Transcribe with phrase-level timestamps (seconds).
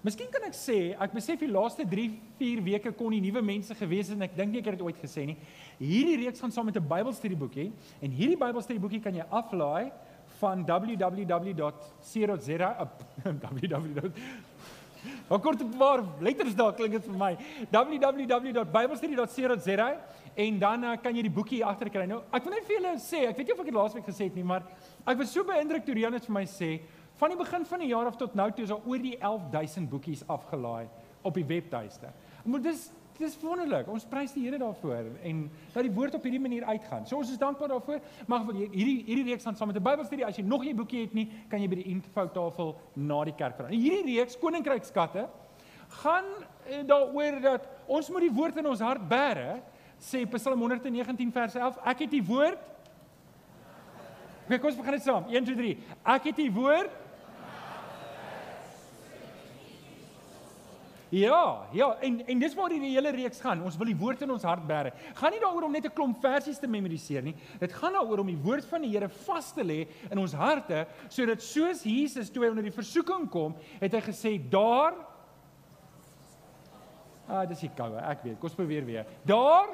[0.00, 2.06] Miskien kan ek sê, ek besef die laaste 3,
[2.38, 4.86] 4 weke kon nie nuwe mense gewees het en ek dink nie ek het dit
[4.86, 5.36] ooit gesê nie.
[5.76, 7.68] Hierdie reeks gaan saam met 'n Bybelstudieboekie
[8.00, 9.92] en hierdie Bybelstudieboekie kan jy aflaai
[10.40, 12.70] van www.co.za
[13.60, 14.10] www.
[15.28, 17.36] Wat kort op waar letters daar klink dit vir my.
[17.70, 19.96] www.bybelstudie.co.za
[20.34, 22.06] en dan uh, kan jy die boekie agter kry.
[22.08, 24.24] Nou, ek wil net vir julle sê, ek weet nie of ek dit laasweek gesê
[24.28, 24.62] het nie, maar
[25.04, 26.70] ek was so beïndruk toe Rian dit vir my sê.
[27.20, 29.90] Van die begin van die jaar af tot nou toe is daar oor die 11000
[29.90, 30.88] boekies afgelaai
[31.20, 32.08] op die webtuiste.
[32.44, 32.88] Maar dis
[33.20, 33.88] dis wonderlik.
[33.92, 35.42] Ons prys die Here daarvoor en
[35.74, 37.04] dat die woord op hierdie manier uitgaan.
[37.04, 37.98] So ons is dankbaar daarvoor.
[38.32, 40.24] Mag hierdie hierdie reeks gaan saam met 'n Bybelstudie.
[40.24, 43.24] As jy nog nie 'n boekie het nie, kan jy by die info tafel na
[43.24, 43.68] die kerk vra.
[43.68, 45.28] Hierdie reeks Koninkryk skatte
[45.88, 46.24] gaan
[46.66, 49.60] eh, daaroor dat ons moet die woord in ons hart bære,
[49.98, 51.78] sê Psalm 119 vers 11.
[51.84, 52.58] Ek het die woord
[54.50, 55.28] Kyk, kom ons begin dit saam.
[55.30, 55.78] 1 2 3.
[56.10, 56.90] Ek het die woord
[61.10, 63.64] Ja, ja, en en dis waar die hele reeks gaan.
[63.66, 64.92] Ons wil die woord in ons hart bære.
[65.18, 67.34] Gaan nie daaroor om net 'n klomp versies te memoriseer nie.
[67.58, 70.86] Dit gaan daaroor om die woord van die Here vas te lê in ons harte
[71.08, 74.94] sodat soos Jesus toe hy onder die versoeking kom, het hy gesê daar
[77.30, 77.98] Ah, dis die koue.
[78.10, 78.40] Ek weet.
[78.40, 79.06] Kom ons probeer weer.
[79.24, 79.68] Daar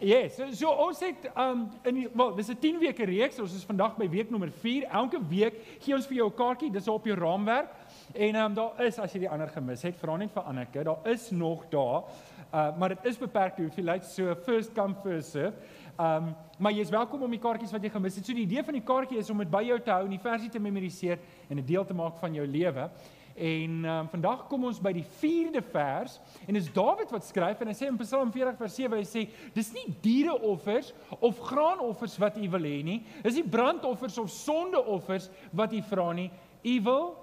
[0.00, 3.38] Ja, yes, so, so ons het um in die, wel, dis 'n 10 weke reeks.
[3.38, 4.86] Ons is vandag by week nommer 4.
[4.88, 6.70] Elke week gee ons vir jou 'n kaartjie.
[6.72, 7.68] Dis op jou raamwerk.
[8.12, 10.82] En ehm um, daar is as jy die ander gemis het, vra net vir Anneke.
[10.82, 12.02] Daar is nog daar.
[12.50, 15.54] Uh maar dit is beperk toe hoeveel so first come first serve.
[15.96, 18.26] Ehm um, maar jy's welkom om die kaartjies wat jy gemis het.
[18.26, 20.18] So die idee van die kaartjie is om dit by jou te hou en die
[20.18, 22.90] versie te memoriseer en 'n deel te maak van jou lewe.
[23.36, 27.68] En um, vandag kom ons by die 4de vers en dis Dawid wat skryf en
[27.68, 32.36] hy sê in Psalm 40 vers 7 hy sê dis nie diereoffers of graanoffers wat
[32.36, 33.04] u wil hê nie.
[33.22, 36.30] Dis nie brandoffers of sondeoffers wat u vra nie.
[36.64, 37.16] U wil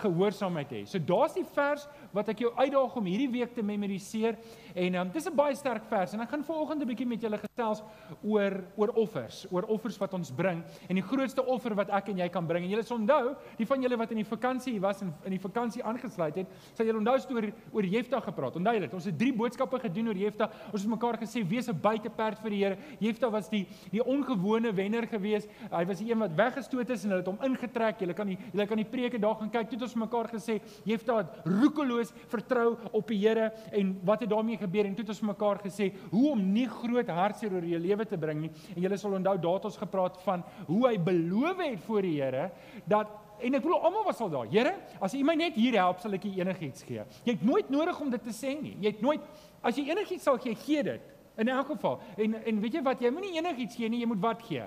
[0.00, 0.84] gehoorsaamheid hê.
[0.86, 4.38] So daar's die vers wat ek jou uitdaag om hierdie week te memoriseer
[4.74, 7.38] en um, dis 'n baie sterk vers en ek gaan vanoggend 'n bietjie met julle
[7.38, 7.82] gesels
[8.22, 12.18] oor oor offers, oor offers wat ons bring en die grootste offer wat ek en
[12.18, 12.64] jy kan bring.
[12.64, 15.42] En julle sal onthou, die van julle wat in die vakansie was en in die
[15.42, 18.56] vakansie aangesluit het, sal julle onthou stoor oor Jefta gepraat.
[18.56, 20.50] Onthou dit, ons het drie boodskappe gedoen oor Jefta.
[20.72, 22.78] Ons het mekaar gesê wees 'n buiteperd vir die Here.
[23.00, 25.46] Jefta was die die ongewone wenner gewees.
[25.70, 28.00] Hy was die een wat weggestoot is en hulle het hom ingetrek.
[28.00, 29.68] Julle kan die julle kan die preke daar gaan kyk.
[29.68, 34.30] Toe het ons mekaar gesê Jefta het roekeloos vertrou op die Here en wat het
[34.30, 34.86] daarmee gebeur?
[34.86, 38.18] En toe het ons mekaar gesê hoe om nie groot hartseer oor jou lewe te
[38.18, 38.50] bring nie.
[38.74, 42.16] En julle sal onthou daar het ons gepraat van hoe hy beloof het voor die
[42.20, 42.50] Here
[42.86, 43.12] dat
[43.44, 44.48] en ek glo almal was al daar.
[44.52, 47.04] Here as u my net hier help sal ek u enigiets gee.
[47.24, 48.76] Jy het nooit nodig om dit te sê nie.
[48.80, 49.28] Jy het nooit
[49.62, 52.00] as jy enigiets sal gee gee dit in elk geval.
[52.16, 53.02] En en weet jy wat?
[53.04, 54.64] Jy moenie enigiets gee nie jy moet wat gee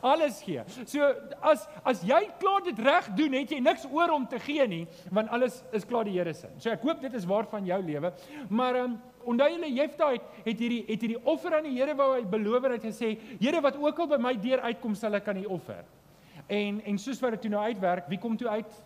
[0.00, 0.62] alles gee.
[0.86, 1.04] So
[1.42, 4.82] as as jy klaar dit reg doen, het jy niks oor om te gee nie,
[5.10, 6.50] want alles is klaar die Here se.
[6.58, 8.12] So ek hoop dit is waar van jou lewe.
[8.48, 12.12] Maar um, onthou julle Jefta het het hierdie het hierdie offer aan die Here wou
[12.14, 15.42] hy beloof het gesê, Here wat ook al by my deur uitkom, sal ek aan
[15.44, 15.84] U offer.
[16.48, 18.78] En en soos wat dit toe nou uitwerk, wie kom toe uit?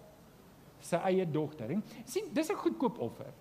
[0.84, 1.78] Sy eie dogter, hè?
[2.04, 3.32] sien, dis 'n goedkoop offer.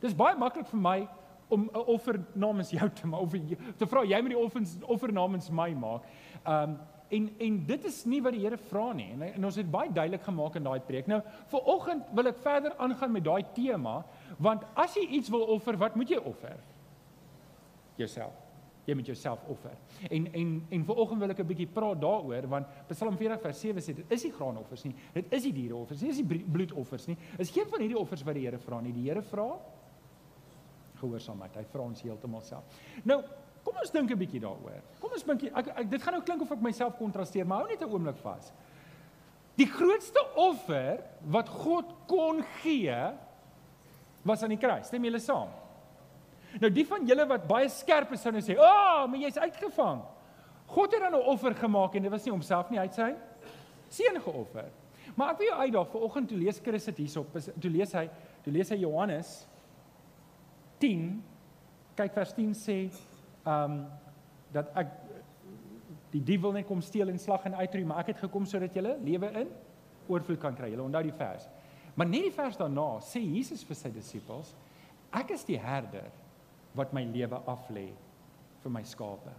[0.00, 1.08] Dis baie maklik vir my
[1.50, 3.32] om 'n offer namens jou te maak of
[3.76, 6.02] te vra jy moet die offers offer namens my maak.
[6.46, 6.78] Um
[7.10, 9.08] en en dit is nie wat die Here vra nie.
[9.16, 11.08] En, en ons het baie duidelik gemaak in daai preek.
[11.10, 11.18] Nou,
[11.50, 13.96] vir oggend wil ek verder aangaan met daai tema,
[14.38, 16.60] want as jy iets wil offer, wat moet jy offer?
[17.98, 18.38] Jouself.
[18.86, 19.74] Jy moet jouself offer.
[20.08, 23.60] En en en vir oggend wil ek 'n bietjie praat daaroor want Psalm 40 vers
[23.60, 24.94] 7 sê dit is nie graanoffers nie.
[25.12, 26.10] Dit is nie diereoffers nie.
[26.10, 27.16] Dit is nie bloedoffers nie.
[27.38, 28.92] Is geen van hierdie offers wat die Here vra nie.
[28.92, 29.58] Die Here vra
[31.00, 31.56] gehoorsaamheid.
[31.56, 32.64] Hy vra ons heeltemal self.
[33.04, 33.22] Nou,
[33.64, 34.82] Kom ons dink 'n bietjie daaroor.
[35.00, 37.68] Kom ons dink ek, ek dit gaan nou klink of ek myself kontrasteer, maar hou
[37.68, 38.52] net 'n oomblik vas.
[39.56, 42.96] Die grootste offer wat God kon gee
[44.24, 44.86] was aan die kruis.
[44.86, 45.48] Stem julle saam?
[46.60, 49.38] Nou die van julle wat baie skerp is sou nou sê, "Ag, oh, maar jy's
[49.38, 50.02] uitgevang."
[50.66, 53.14] God het dan 'n offer gemaak en dit was nie homself nie, hy het sy
[53.88, 54.70] seun geoffer.
[55.16, 57.32] Maar ek wil jou uitdaag vanoggend toe lees Chris dit hierop.
[57.60, 58.10] Toe lees hy,
[58.42, 59.46] toe lees hy Johannes
[60.78, 61.22] 10
[61.96, 62.78] kyk vers 10 sê
[63.46, 63.86] um
[64.52, 64.94] dat ek
[66.10, 68.96] die duiwel net kom steel en slag en uitroei, maar ek het gekom sodat julle
[69.04, 69.52] lewe in
[70.10, 70.72] oorvloed kan kry.
[70.72, 71.46] Julle onthou die vers.
[71.94, 74.54] Maar net die vers daarna sê Jesus vir sy disippels,
[75.14, 76.10] ek is die herder
[76.78, 77.88] wat my lewe aflê
[78.62, 79.32] vir my skape.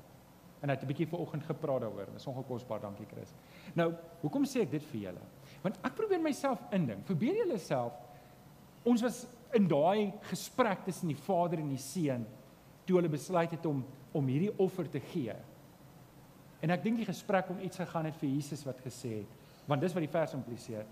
[0.61, 2.13] En hy het 'n bietjie vanoggend gepraat daaroor.
[2.13, 3.33] Dis ongekosbaar, dankie Chris.
[3.75, 5.25] Nou, hoekom sê ek dit vir julle?
[5.63, 7.05] Want ek probeer myself indink.
[7.05, 7.93] Probeer julle self
[8.83, 12.25] ons was in daai gesprek tussen die Vader en die Seun
[12.85, 15.31] toe hulle besluit het om om hierdie offer te gee.
[16.61, 19.37] En ek dink die gesprek om iets gegaan het vir Jesus wat gesê het,
[19.69, 20.89] want dis wat die vers impliseer.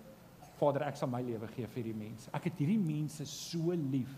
[0.59, 2.31] Vader, ek sal my lewe gee vir hierdie mense.
[2.35, 4.11] Ek het hierdie mense so lief.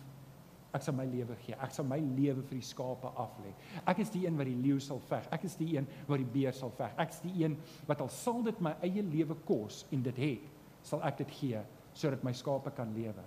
[0.72, 1.58] Ek sal my lewe gee.
[1.60, 3.52] Ek sal my lewe vir die skape af lê.
[3.92, 5.28] Ek is die een wat die leeu sal veg.
[5.36, 6.96] Ek is die een wat die beer sal veg.
[7.02, 7.58] Ek is die een
[7.90, 10.48] wat al sal dit my eie lewe kos en dit het,
[10.88, 13.24] sal ek dit gee sodat my skape kan lewe.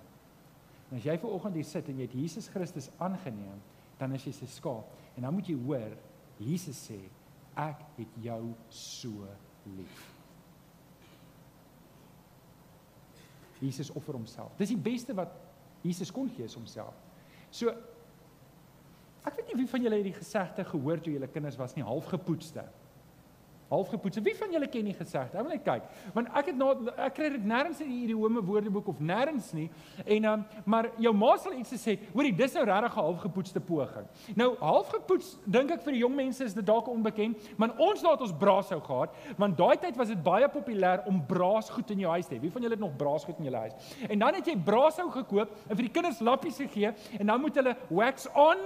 [0.89, 3.59] En as jy ver oggend hier sit en jy het Jesus Christus aangeneem,
[3.99, 4.91] dan is jy sy skaap.
[5.15, 5.95] En dan moet jy hoor
[6.41, 6.99] Jesus sê
[7.55, 9.27] ek het jou so
[9.77, 10.01] lief.
[13.63, 14.51] Jesus offer homself.
[14.59, 15.31] Dis die beste wat
[15.85, 16.95] Jesus kon gee is homself.
[17.53, 17.71] So
[19.25, 21.85] ek weet nie wie van julle het die gesegde gehoor toe julle kinders was nie
[21.85, 22.65] half gepoetste
[23.75, 24.21] halfgepoets.
[24.25, 25.37] Wie van julle ken die gesegde?
[25.37, 25.89] Wil net kyk.
[26.15, 29.67] Want ek het nou ek kry dit nêrens in die idiome woordeboek of nêrens nie.
[30.05, 34.07] En um, maar jou ma sal iets gesê, hoorie, dis nou regtig 'n halfgepoetste poging.
[34.35, 38.21] Nou halfgepoets dink ek vir die jong mense is dit dalk onbekend, maar ons laat
[38.21, 42.27] ons braasou gehad, want daai tyd was dit baie populêr om braasgoed in jou huis
[42.27, 42.41] te hê.
[42.41, 43.75] Wie van julle het nog braasgoed in julle huis?
[44.09, 47.55] En dan het jy braasou gekoop en vir die kinders lappies gegee en dan moet
[47.55, 48.57] hulle wax on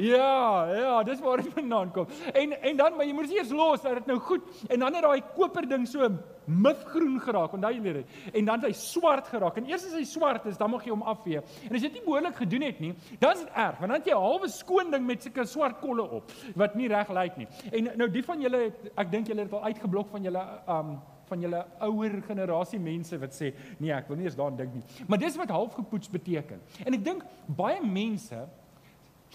[0.00, 2.06] Ja, ja, dis waar dit vandaan kom.
[2.32, 5.04] En en dan maar jy moet eers los dat dit nou goed en dan het
[5.04, 6.08] daai koper ding so
[6.50, 8.14] mifgroen geraak, onthou julle dit?
[8.32, 9.60] En dan het hy swart geraak.
[9.60, 11.42] En eers as hy swart is, dan mag jy hom afvee.
[11.68, 12.90] En as jy dit nie behoorlik gedoen het nie,
[13.22, 16.08] dan is dit erg, want dan het jy halwe skoon ding met sulke swart kolle
[16.18, 17.48] op wat nie reg lyk nie.
[17.70, 18.66] En nou die van julle,
[18.96, 20.44] ek dink julle het al uitgeblok van julle
[20.80, 20.98] um
[21.30, 25.04] van julle ouer generasie mense wat sê nee ek wil nie eens daaraan dink nie.
[25.06, 26.58] Maar dis wat halfgepoets beteken.
[26.82, 28.40] En ek dink baie mense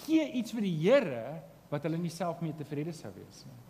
[0.06, 3.66] gee iets vir die Here wat hulle nie self mee tevrede sou wees nie.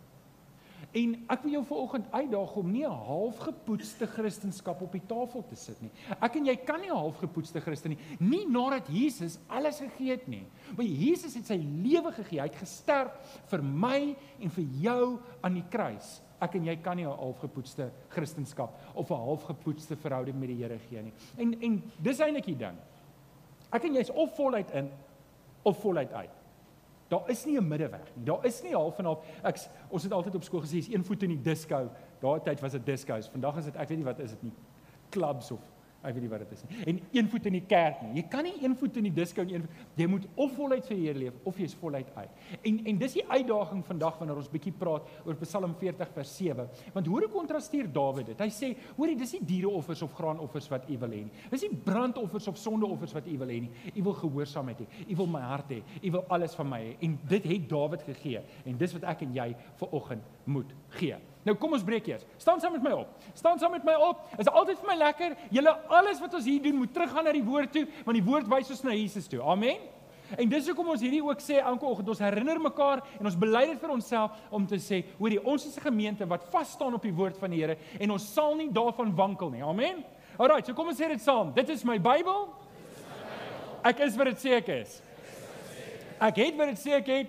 [0.95, 5.56] En ek wil jou vanoggend uitdaag om nie 'n halfgepoetste Christendom op die tafel te
[5.56, 5.92] sit nie.
[6.22, 10.27] Ek en jy kan nie 'n halfgepoetste Christen nie, nie nadat Jesus alles gegee het
[10.27, 10.45] nie.
[10.75, 13.12] Want Jesus het sy lewe gegee, hy het gesterf
[13.48, 16.22] vir my en vir jou aan die kruis.
[16.42, 20.80] Ek en jy kan nie 'n halfgepoetste Christendom of 'n halfgepoetste verhouding met die Here
[20.80, 21.13] gee nie.
[21.38, 22.77] En en dis eintlik die ding.
[23.72, 24.89] Ek en jy's of voluit in
[25.66, 26.30] of voluit uit.
[27.08, 28.26] Daar is nie 'n middeweg nie.
[28.26, 29.26] Daar is nie half en half.
[29.44, 29.58] Ek
[29.90, 31.90] ons het altyd op skool gesê is een voet in die disco.
[32.20, 33.30] Daai tyd was dit discos.
[33.30, 34.54] Vandag is dit ek weet nie wat is dit nie.
[35.10, 35.60] Clubs of
[36.06, 36.81] Ek weet nie wat dit is nie.
[36.92, 38.13] En een voet in die kerk nie.
[38.22, 40.96] Jy kan nie een voet in die disko en een jy moet of voluit vir
[40.96, 42.30] die Here leef of jy's voluit uit.
[42.63, 46.68] En en dis die uitdaging vandag wanneer ons bietjie praat oor Psalm 40 vers 7.
[46.94, 48.42] Want hoe kontrasteer Dawid dit?
[48.42, 51.44] Hy sê, hoorie, dis nie diereoffers of graanoffers wat u wil hê nie.
[51.52, 53.72] Dis nie brandoffers of sondeoffers wat u wil hê nie.
[53.96, 54.90] U wil gehoorsaamheid hê.
[55.10, 55.81] U wil my hart hê.
[56.01, 56.98] U wil alles van my hê.
[57.08, 58.44] En dit het Dawid gegee.
[58.66, 59.50] En dis wat ek en jy
[59.81, 61.19] vir oggend moet gee.
[61.46, 62.24] Nou kom ons breek eers.
[62.42, 63.26] Staan saam met my op.
[63.38, 64.24] Staan saam met my op.
[64.42, 65.36] Is altyd vir my lekker.
[65.54, 68.50] Julle alles wat ons hier doen moet teruggaan na die woord toe, want die woord
[68.50, 69.44] wys ons na Jesus toe.
[69.46, 69.84] Amen.
[70.42, 73.62] En dis hoekom ons hierdie ook sê elke oggend ons herinner mekaar en ons bely
[73.70, 77.04] dit vir onsself om te sê, hoorie, ons is 'n gemeente wat vas staan op
[77.06, 79.62] die woord van die Here en ons sal nie daarvan wankel nie.
[79.62, 80.04] Amen.
[80.40, 81.54] Alrite, so kom ons sê dit saam.
[81.54, 82.50] Dit is my Bybel.
[83.84, 85.02] Ek is wat dit sê ek is.
[86.20, 87.28] Ek het wat dit sê ek het.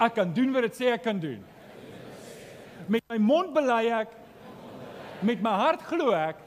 [0.00, 1.44] Ek kan doen wat dit sê ek kan doen
[2.88, 4.14] met my mond bely ek
[5.22, 6.40] met my hart glo ek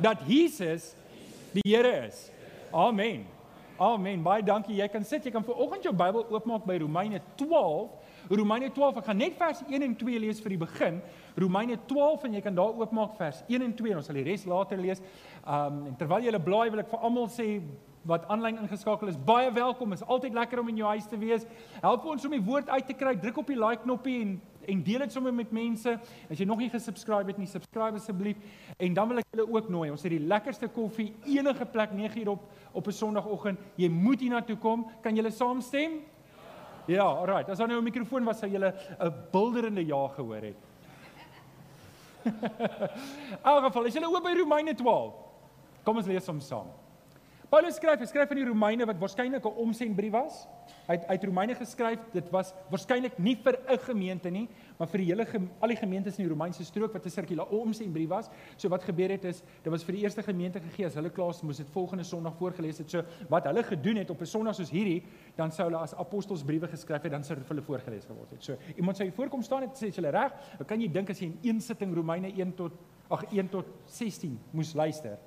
[0.00, 0.94] dat Jesus
[1.52, 2.30] die Here is.
[2.72, 3.26] Amen.
[3.80, 4.22] Amen.
[4.22, 4.76] Baie dankie.
[4.76, 5.24] Jy kan sit.
[5.24, 7.90] Jy kan vir oggend jou Bybel oopmaak by Romeine 12.
[8.28, 9.00] Romeine 12.
[9.00, 11.00] Ek gaan net vers 1 en 2 lees vir die begin.
[11.40, 14.26] Romeine 12 en jy kan daar oopmaak vers 1 en 2 en ons sal die
[14.26, 15.00] res later lees.
[15.44, 17.48] Um en terwyl jy hulle blaai wil ek vir almal sê
[18.08, 19.92] wat aanlyn ingeskakel is, baie welkom.
[19.92, 21.48] Is altyd lekker om in jou huis te wees.
[21.80, 23.16] Help ons om die woord uit te kry.
[23.20, 25.98] Druk op die like knoppie en en deel dit sommer met mense.
[26.30, 28.36] As jy nog nie gesubscribe het nie, subscribe asseblief.
[28.78, 29.90] En dan wil ek julle ook nooi.
[29.90, 33.58] Ons het die lekkerste koffie enige plek 9 uur op op 'n Sondagoggend.
[33.76, 34.86] Jy moet hiernatoe kom.
[35.02, 35.92] Kan julle saamstem?
[36.86, 37.48] Ja, ja alright.
[37.48, 40.56] As daar nou 'n mikrofoon was, sou julle 'n bulderende ja gehoor het.
[42.24, 45.14] In elk geval, is julle oop by Romeine 12?
[45.84, 46.66] Kom ons lees hom saam.
[47.50, 50.46] Paulus skryf, hy skryf aan die Romeine wat waarskynlik 'n omsendbrief was.
[50.86, 51.98] Hy het uit Romeine geskryf.
[52.12, 55.26] Dit was waarskynlik nie vir 'n gemeente nie, maar vir die hele
[55.60, 58.30] al die gemeentes in die Romeinse strook wat 'n sirkulaire omsendbrief was.
[58.56, 61.34] So wat gebeur het is, dit was vir die eerste gemeente gegee as hulle klaar
[61.42, 62.90] moes dit volgende Sondag voorgeles het.
[62.90, 65.02] So wat hulle gedoen het op 'n Sondag soos hierdie,
[65.36, 68.44] dan sou hulle as apostelsbriewe geskryf het, dan sou dit vir hulle voorgeles geword het.
[68.44, 70.32] So iemand sou hier voorkom staan en sê jy reg,
[70.66, 72.72] kan jy dink as jy in een sitting Romeine 1 tot
[73.10, 75.18] ag 1 tot 16 moes luister?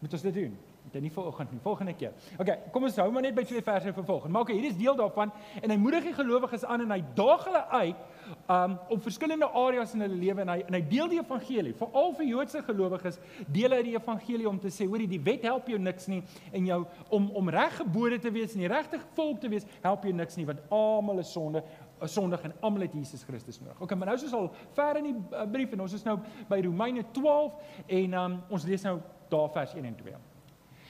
[0.00, 0.58] Moet ons dit doen?
[0.90, 2.14] Dit nie vanoggend nie, volgende keer.
[2.40, 4.32] OK, kom ons hou maar net by twee verse vir volgende.
[4.34, 5.30] Maar OK, hier is deel daarvan
[5.60, 8.06] en hy moedig die gelowiges aan en hy daag hulle uit
[8.50, 11.74] um op verskillende areas in hulle lewe en hy en hy deel die evangelie.
[11.78, 13.20] Veral vir Joodse gelowiges
[13.52, 16.72] deel hy die evangelie om te sê, hoorie, die wet help jou niks nie en
[16.72, 16.80] jou
[17.12, 20.48] om om reggebore te wees en die regte volk te wees, help jou niks nie
[20.48, 21.62] want almal is sonde
[22.06, 23.80] sondig en almal het Jesus Christus nodig.
[23.80, 26.18] Okay, maar nou is ons al ver in die uh, brief en ons is nou
[26.48, 27.52] by Romeine 12
[27.86, 30.14] en um, ons lees nou daar vers 1 en 2.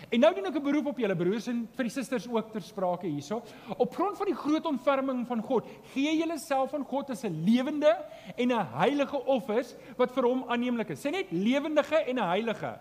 [0.09, 2.63] En nou doen ek 'n beroep op julle broers en vir die susters ook ter
[2.63, 3.43] sprake hierso.
[3.77, 7.45] Op grond van die groot ontferming van God, gee julle self aan God as 'n
[7.45, 7.97] lewende
[8.37, 11.07] en 'n heilige offers wat vir hom aanneemlik is.
[11.07, 12.81] Sê net lewendige en 'n heilige.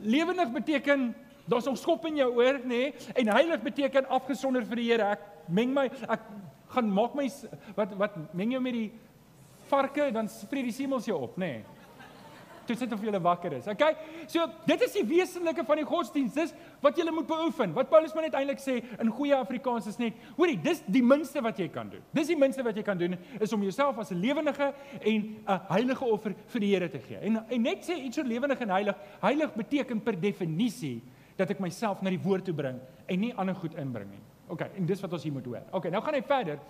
[0.00, 1.14] Lewendig beteken
[1.48, 2.68] daar's nog skop in jou oor, nê?
[2.68, 5.10] Nee, en heilig beteken afgesonder vir die Here.
[5.16, 6.28] Ek meng my ek
[6.74, 7.28] gaan maak my
[7.76, 8.90] wat wat meng jou met die
[9.68, 11.58] varke dan spreek die semels jou op, nê?
[11.58, 11.78] Nee
[12.68, 13.66] toe sit of jy wakker is.
[13.70, 13.96] Okay?
[14.30, 16.36] So dit is die wesenlike van die godsdiens.
[16.36, 17.72] Dis wat jy moet beoefen.
[17.76, 21.42] Wat Paulus maar net eintlik sê in goeie Afrikaans is net, hoorie, dis die minste
[21.44, 22.04] wat jy kan doen.
[22.16, 25.60] Dis die minste wat jy kan doen is om jouself as 'n lewendige en 'n
[25.72, 27.18] heilige offer vir die Here te gee.
[27.22, 28.96] En en net sê iets so lewendig en heilig.
[29.20, 31.02] Heilig beteken per definisie
[31.38, 34.22] dat ek myself na die woord toe bring en nie ander goed inbring nie.
[34.48, 35.66] Okay, en dis wat ons hier moet hoor.
[35.76, 36.62] Okay, nou gaan hy verder.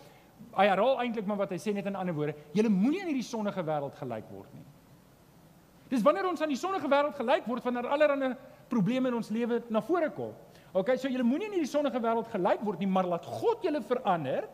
[0.54, 2.34] Hy herhaal eintlik maar wat hy sê net in ander woorde.
[2.56, 4.66] Julle moenie in hierdie sonnige wêreld gelyk word nie.
[5.88, 8.34] Dis wanneer ons aan die sonnige wêreld gelyk word wanneer allerlei
[8.68, 10.34] probleme in ons lewe na vore kom.
[10.76, 13.80] OK, so julle moenie in hierdie sonnige wêreld gelyk word nie, maar laat God julle
[13.88, 14.48] verander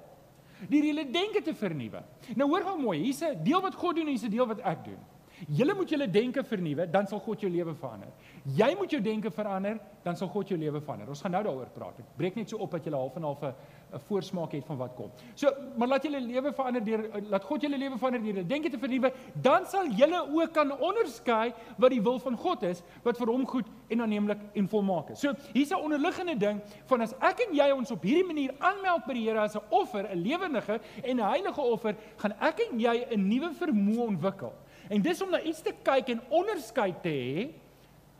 [0.70, 2.00] deur julle denke te vernuwe.
[2.38, 4.60] Nou hoor gou mooi, hier's 'n deel wat God doen en hier's 'n deel wat
[4.60, 5.00] ek doen.
[5.48, 8.08] Julle moet julle denke vernuwe, dan sal God jou lewe verander.
[8.56, 11.08] Jy moet jou denke verander, dan sal God jou lewe verander.
[11.08, 11.98] Ons gaan nou daaroor praat.
[11.98, 14.94] Ek breek net so op dat jy half en half 'n voorsmaak het van wat
[14.94, 15.10] kom.
[15.34, 18.78] So, maar laat julle lewe verander deur laat God julle lewe verander deur denke te
[18.78, 19.12] vernuwe,
[19.42, 23.46] dan sal julle ook kan onderskei wat die wil van God is, wat vir hom
[23.46, 25.20] goed en aanneemlik en volmaak is.
[25.20, 29.06] So, hier's 'n onderliggende ding van as ek en jy ons op hierdie manier aanmeld
[29.06, 32.80] by die Here as 'n offer, 'n lewendige en 'n heilige offer, gaan ek en
[32.80, 34.52] jy 'n nuwe vermoë ontwikkel.
[34.88, 37.46] En dis om na iets te kyk en onderskei te hê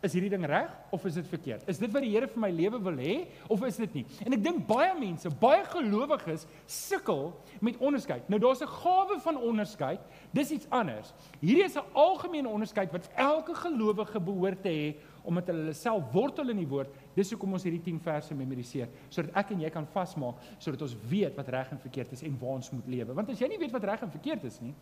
[0.04, 1.64] is hierdie ding reg of is dit verkeerd?
[1.70, 3.14] Is dit wat die Here vir my lewe wil hê
[3.50, 4.04] of is dit nie?
[4.26, 7.30] En ek dink baie mense, baie gelowiges sukkel
[7.64, 8.28] met onderskeid.
[8.28, 10.00] Nou daar's 'n gawe van onderskeid,
[10.32, 11.14] dis iets anders.
[11.40, 14.94] Hierdie is 'n algemene onderskeid wat elke gelowige behoort te hê
[15.24, 16.88] omdat hulle self wortel in die woord.
[17.14, 20.96] Dis hoekom ons hierdie 10 verse memoriseer sodat ek en jy kan vasmaak sodat ons
[21.08, 23.14] weet wat reg en verkeerd is en waar ons moet lewe.
[23.14, 24.74] Want as jy nie weet wat reg en verkeerd is nie,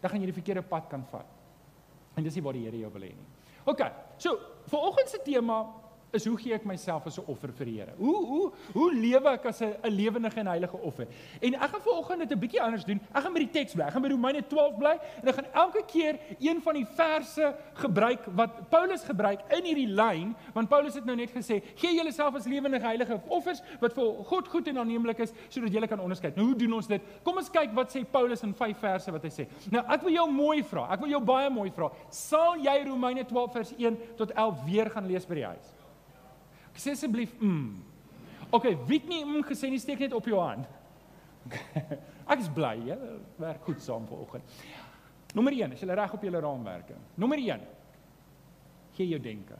[0.00, 1.26] dan gaan jy die verkeerde pad kan vat.
[2.16, 3.28] En dis nie waar die Here jou wil hê nie.
[3.68, 3.82] OK.
[4.18, 4.38] So,
[4.70, 5.60] vir oggend se tema
[6.16, 7.92] is hoe gee ek myself as 'n offer vir die Here?
[7.98, 11.06] Hoe hoe hoe lewe ek as 'n 'n lewendige en heilige offer?
[11.40, 13.00] En ek gaan vanoggend dit 'n bietjie anders doen.
[13.14, 13.84] Ek gaan by die teks bly.
[13.84, 17.54] Ek gaan by Romeine 12 bly en ek gaan elke keer een van die verse
[17.74, 22.34] gebruik wat Paulus gebruik in hierdie lyn, want Paulus het nou net gesê, "Gee julleself
[22.34, 26.32] as lewendige heilige offers wat vir God goed en aanneemlik is, sodat julle kan onderskei."
[26.36, 27.02] Nou hoe doen ons dit?
[27.22, 29.46] Kom ons kyk wat sê Paulus in 5 verse wat hy sê.
[29.70, 30.88] Nou ek wil jou mooi vra.
[30.92, 31.90] Ek wil jou baie mooi vra.
[32.10, 35.77] Sal jy Romeine 12 vers 1 tot 11 weer gaan lees by die huis?
[36.78, 37.74] Sê asseblief mm.
[38.54, 40.68] OK, wie het nie mm gesê nie, steek net op jou hand.
[42.32, 42.96] Ek is bly, jy
[43.40, 44.60] werk goed saam vanoggend.
[45.36, 46.96] Nommer 1, is jy reg op julle raamwerke?
[47.20, 47.66] Nommer 1.
[48.96, 49.58] Gee jou denke.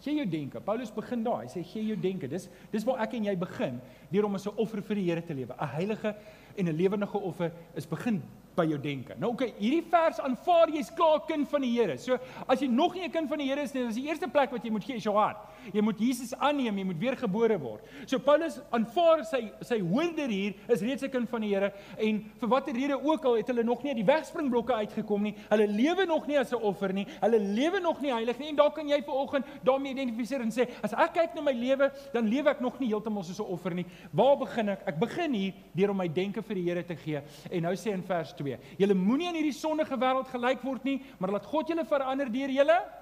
[0.00, 0.60] Gee jou denke.
[0.64, 1.42] Paulus begin daar.
[1.44, 2.28] Hy sê gee jou denke.
[2.28, 3.80] Dis dis waar ek en jy begin
[4.12, 5.52] deur om as 'n offer vir die Here te lewe.
[5.52, 6.14] 'n Heilige
[6.56, 8.22] en 'n lewendige offer is begin
[8.56, 9.14] by jou denke.
[9.18, 11.98] Nou okay, hierdie vers aanvaar jy's klaar kind van die Here.
[11.98, 14.08] So as jy nog nie 'n kind van die Here is nie, dan is die
[14.08, 15.36] eerste plek wat jy moet gee is jou hart.
[15.72, 17.84] Jy moet Jesus aanneem, jy moet weergebore word.
[18.06, 22.20] So Paulus aanvaar sy sy hoorder hier is reeds 'n kind van die Here en
[22.40, 25.34] vir watter rede ook al het hulle nog nie uit die wegspringblokke uitgekom nie.
[25.48, 27.06] Hulle lewe nog nie as 'n offer nie.
[27.20, 28.48] Hulle lewe nog nie heilig nie.
[28.48, 31.90] En daar kan jy vanoggend daarmee identifiseer en sê, as ek kyk na my lewe,
[32.12, 33.86] dan lewe ek nog nie heeltemal soos 'n offer nie.
[34.12, 34.82] Waar begin ek?
[34.86, 37.20] Ek begin hier deur om my denke vir die Here te gee.
[37.50, 41.02] En nou sê in vers 2: Julle moenie in hierdie sondige wêreld gelyk word nie,
[41.18, 42.99] maar laat God julle verander deur julle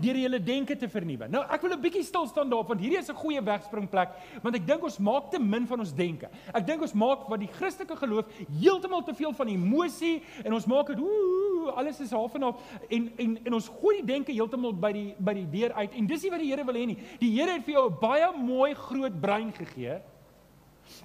[0.00, 1.28] deur julle denke te vernuwe.
[1.28, 4.08] Nou, ek wil 'n bietjie stil staan daarop want hierdie is 'n goeie wegspringplek
[4.42, 6.28] want ek dink ons maak te min van ons denke.
[6.54, 8.26] Ek dink ons maak wat die Christelike geloof
[8.60, 12.56] heeltemal te veel van emosie en ons maak dit ooh alles is half en half
[12.88, 16.06] en en en ons gooi die denke heeltemal by die by die deur uit en
[16.06, 16.98] dis nie wat die Here wil hê nie.
[17.20, 20.00] Die Here het vir jou 'n baie mooi groot brein gegee.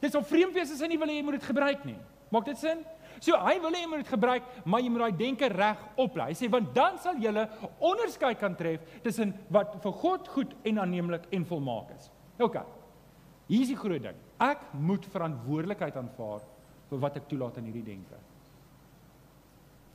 [0.02, 1.98] Dis om vreemd wees as hy nie wil hê jy moet dit gebruik nie.
[2.32, 2.84] Maak dit sin?
[3.20, 6.30] So hy wil hê jy moet dit gebruik, maar jy moet daai denke reg oplei.
[6.32, 7.34] Hy sê want dan sal jy
[7.80, 12.12] onderskei kan tref tussen wat vir God goed en aanneemlik en volmaak is.
[12.40, 12.58] OK.
[13.48, 14.16] Hier is die groot ding.
[14.44, 16.42] Ek moet verantwoordelikheid aanvaar
[16.90, 18.20] vir wat ek toelaat in hierdie denke.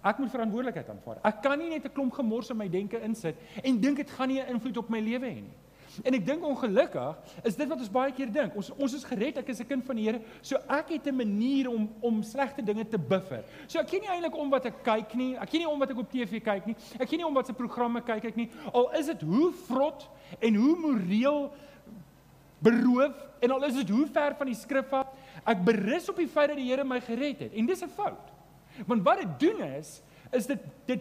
[0.02, 1.20] Ek moet verantwoordelikheid aanvaar.
[1.28, 4.28] Ek kan nie net 'n klomp gemors in my denke insit en dink dit gaan
[4.28, 5.56] nie 'n invloed op my lewe hê nie.
[6.04, 8.56] En ek dink ongelukkig is dit wat ons baie keer dink.
[8.56, 11.16] Ons ons is gered, ek is 'n kind van die Here, so ek het 'n
[11.16, 13.44] manier om om slegte dinge te buffer.
[13.66, 15.36] So ek ken nie eintlik om wat ek kyk nie.
[15.36, 16.76] Ek ken nie om wat ek op TV kyk nie.
[16.98, 18.50] Ek ken nie om wat se programme kyk ek nie.
[18.72, 20.08] Al is dit hoe vrot
[20.40, 21.52] en hoe moreel
[22.62, 25.06] beroof en al is dit hoe ver van die skrif af,
[25.48, 28.30] Ek berus op die feit dat die Here my gered het en dis 'n fout.
[28.86, 31.00] Want wat dit doen is is dit dit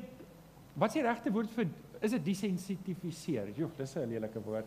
[0.73, 1.67] wat is die regte woord vir
[2.01, 3.51] is dit desensitifiseer.
[3.55, 4.65] Joh, dis 'n lelike woord.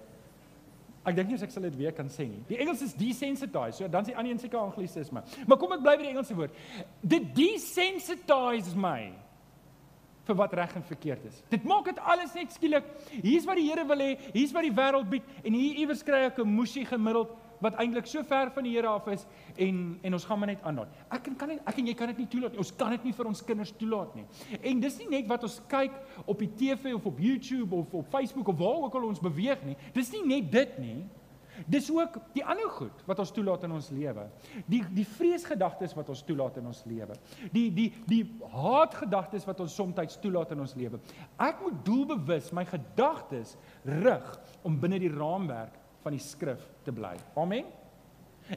[1.04, 2.40] Ek dink nie ek sal dit weer kan sê nie.
[2.48, 3.76] Die Engels is desensitize.
[3.76, 5.22] So dan is die ander een seker anglisisme.
[5.46, 6.56] Maar kom ek bly by die Engelse woord.
[7.02, 9.12] Dit desensitize my
[10.24, 11.42] vir wat reg en verkeerd is.
[11.52, 12.86] Dit maak dit alles net skielik.
[13.20, 16.24] Hier's wat die Here wil hê, hier's wat die wêreld bied en hier iewers kry
[16.30, 17.28] ek 'n moesie gemiddeld
[17.64, 20.62] wat eintlik so ver van die Here af is en en ons gaan maar net
[20.62, 20.92] aanlaat.
[21.08, 22.62] Ek kan nie ek en jy kan dit nie toelaat nie.
[22.64, 24.24] Ons kan dit nie vir ons kinders toelaat nie.
[24.60, 28.08] En dis nie net wat ons kyk op die TV of op YouTube of op
[28.12, 29.76] Facebook of waar ook al ons beweeg nie.
[29.96, 30.98] Dis nie net dit nie.
[31.70, 34.26] Dis ook die ander goed wat ons toelaat in ons lewe.
[34.70, 37.16] Die die vreesgedagtes wat ons toelaat in ons lewe.
[37.54, 38.22] Die die die
[38.54, 41.00] haatgedagtes wat ons soms toelaat in ons lewe.
[41.38, 43.54] Ek moet doelbewus my gedagtes
[43.84, 44.28] rig
[44.66, 47.16] om binne die raamwerk van die skrif te bly.
[47.40, 47.66] Amen.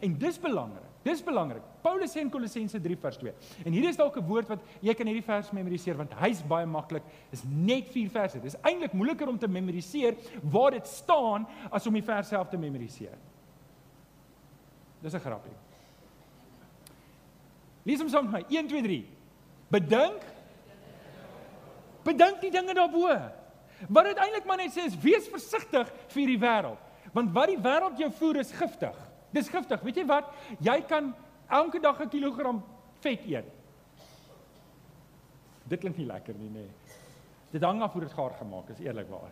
[0.03, 0.83] En dis belangrik.
[1.07, 1.63] Dis belangrik.
[1.81, 3.33] Paulus sê in Kolossense 3 vers 2.
[3.63, 6.65] En hier is dalk 'n woord wat jy kan hierdie vers memoriseer want hy's baie
[6.65, 7.03] maklik.
[7.31, 8.39] Is net 4 verse.
[8.39, 12.57] Dis eintlik moeiliker om te memoriseer waar dit staan as om die vers self te
[12.57, 13.17] memoriseer.
[15.01, 15.55] Dis 'n grappie.
[17.85, 18.57] Lees hom saam met my.
[18.57, 19.05] 1 2 3.
[19.69, 20.35] Bedink
[22.07, 23.09] Bedink die dinge daarbo.
[23.87, 26.86] Wat dit eintlik maar net sê is wees versigtig vir die wêreld.
[27.17, 28.97] Want wat die wêreld jou voer is giftig.
[29.33, 29.81] Dis giftig.
[29.81, 30.29] Weet jy wat?
[30.61, 31.15] Jy kan
[31.49, 32.63] elke dag 'n kilogram
[33.01, 33.49] vet eet.
[35.67, 36.53] Dit klink nie lekker nie, nê.
[36.53, 36.69] Nee.
[37.51, 39.31] Dit hang af hoe dit gaar gemaak is, eerlikwaar.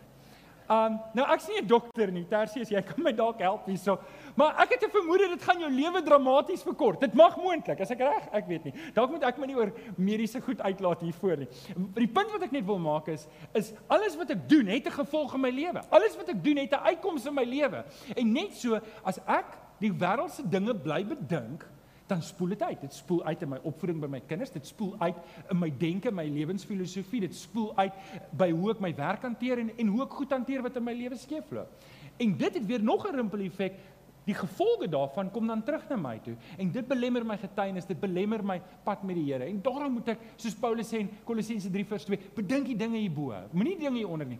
[0.68, 3.98] Um nou ek's nie 'n dokter nie, Tersius, jy kan my dalk help hierso.
[4.34, 7.00] Maar ek het 'n vermoede dit gaan jou lewe dramaties verkort.
[7.00, 8.74] Dit mag moontlik, as ek reg, ek weet nie.
[8.94, 11.48] Dalk moet ek my nie oor mediese goed uitlaat hiervoor nie.
[11.94, 14.90] Die punt wat ek net wil maak is is alles wat ek doen het 'n
[14.90, 15.80] gevolg in my lewe.
[15.90, 17.84] Alles wat ek doen het 'n uitkoms in my lewe.
[18.16, 19.46] En net so as ek
[19.80, 21.66] die wêreldse dinge bly bedink,
[22.06, 22.80] dan spoel dit uit.
[22.80, 25.18] Dit spoel uit in my opvoeding by my kinders, dit spoel uit
[25.50, 27.92] in my denke, my lewensfilosofie, dit spoel uit
[28.38, 30.94] by hoe ek my werk hanteer en en hoe ek goed hanteer wat in my
[30.96, 31.84] lewe skeefloop.
[32.22, 33.78] En dit het weer nog 'n rimpel effek.
[34.26, 38.00] Die gevolge daarvan kom dan terug na my toe en dit belemmer my getuienis, dit
[38.00, 39.44] belemmer my pad met die Here.
[39.44, 42.98] En daarom moet ek, soos Paulus sê in Kolossense 3 vers 2, bedink die dinge
[42.98, 43.34] hierbo.
[43.52, 44.38] Moenie dinge hieronder nie.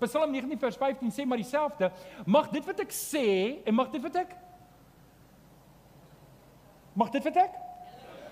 [0.00, 1.92] Psalm 19 vers 15 sê maar dieselfde.
[2.26, 4.34] Mag dit wat ek sê en mag dit wat ek
[6.98, 7.54] Mag dit vir ek?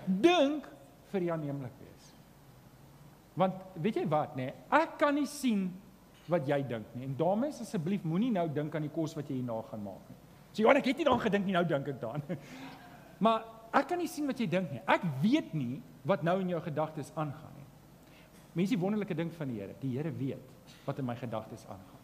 [0.05, 0.67] Dink
[1.11, 2.09] vir die aanneemlik wees.
[3.39, 4.49] Want weet jy wat nê?
[4.49, 5.69] Nee, ek kan nie sien
[6.31, 7.07] wat jy dink nie.
[7.07, 10.19] En dames asseblief moenie nou dink aan die kos wat jy hierna gaan maak nie.
[10.51, 12.27] So Johan, ek het nie daaraan gedink nie, nou dink ek daaraan.
[13.21, 13.43] Maar
[13.77, 14.79] ek kan nie sien wat jy dink nie.
[14.89, 15.75] Ek weet nie
[16.09, 17.67] wat nou in jou gedagtes aangaan nie.
[18.57, 19.75] Mense wonderlike ding van die Here.
[19.77, 22.01] Die Here weet wat in my gedagtes aangaan.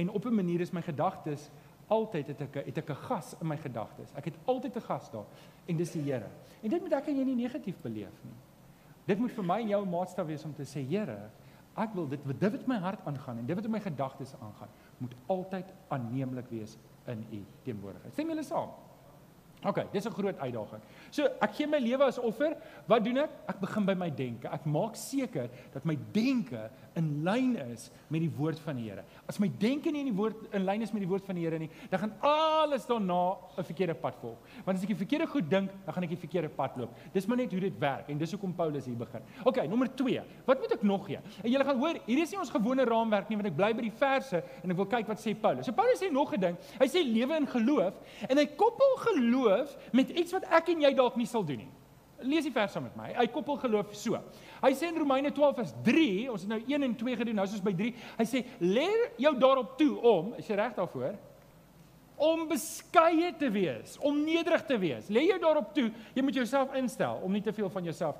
[0.00, 1.50] En op 'n manier is my gedagtes
[1.88, 4.12] altyd het ek het ek 'n gas in my gedagtes.
[4.14, 5.26] Ek het altyd 'n gas daar
[5.66, 6.28] en dis die Here.
[6.62, 8.36] En dit moet ek en jy nie negatief beleef nie.
[9.06, 11.30] Dit moet vir my en jou 'n maatstaf wees om te sê Here,
[11.76, 14.34] ek wil dit wat dit wat my hart aangaan en dit wat in my gedagtes
[14.34, 18.12] aangaan, moet altyd aanneemlik wees in u teenwoordigheid.
[18.12, 18.68] Stem julle saam?
[19.66, 20.82] OK, dis 'n groot uitdaging.
[21.10, 22.56] So, ek gee my lewe as offer.
[22.86, 23.30] Wat doen ek?
[23.48, 24.46] Ek begin by my denke.
[24.46, 29.02] Ek maak seker dat my denke in lyn is met die woord van die Here.
[29.26, 31.44] As my denke nie in die woord in lyn is met die woord van die
[31.44, 34.38] Here nie, dan gaan alles daarna 'n verkeerde pad volg.
[34.64, 36.94] Want as ek die verkeerde goed dink, dan gaan ek die verkeerde pad loop.
[37.12, 39.22] Dis maar net hoe dit werk en dis hoekom Paulus hier begin.
[39.44, 40.22] OK, nommer 2.
[40.44, 41.18] Wat moet ek nog gee?
[41.42, 43.82] En julle gaan hoor, hier is nie ons gewone raamwerk nie, want ek bly by
[43.82, 45.66] die verse en ek wil kyk wat sê Paulus.
[45.66, 46.56] So Paulus sê nog 'n ding.
[46.78, 47.94] Hy sê lewe in geloof
[48.28, 49.47] en hy koppel geloof
[49.92, 51.72] met iets wat ek en jy dalk nie sal doen nie.
[52.26, 53.12] Lees die vers saam met my.
[53.14, 54.18] Hy koppel geloof so.
[54.58, 57.46] Hy sê in Romeine 12 vers 3, ons het nou 1 en 2 gedoen, nou
[57.46, 57.92] is ons by 3.
[58.18, 61.14] Hy sê leer jou daarop toe om, is jy reg daarvoor?
[62.28, 65.06] Om beskeie te wees, om nederig te wees.
[65.14, 68.18] Lê jou daarop toe, jy moet jouself instel om nie te veel van jouself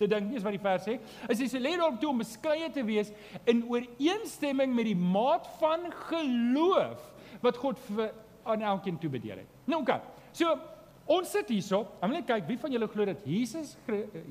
[0.00, 0.96] te dink nie, is wat die vers sê.
[1.28, 3.12] Hy sê leer daarop toe om beskeie te wees
[3.50, 7.04] in ooreenstemming met die maat van geloof
[7.44, 8.08] wat God vir
[8.48, 9.60] aan elkeen toebedeel het.
[9.68, 10.00] Nou oké.
[10.34, 10.58] So
[11.04, 11.82] Ons sit hierso.
[12.00, 13.74] Ek wil net kyk wie van julle glo dat Jesus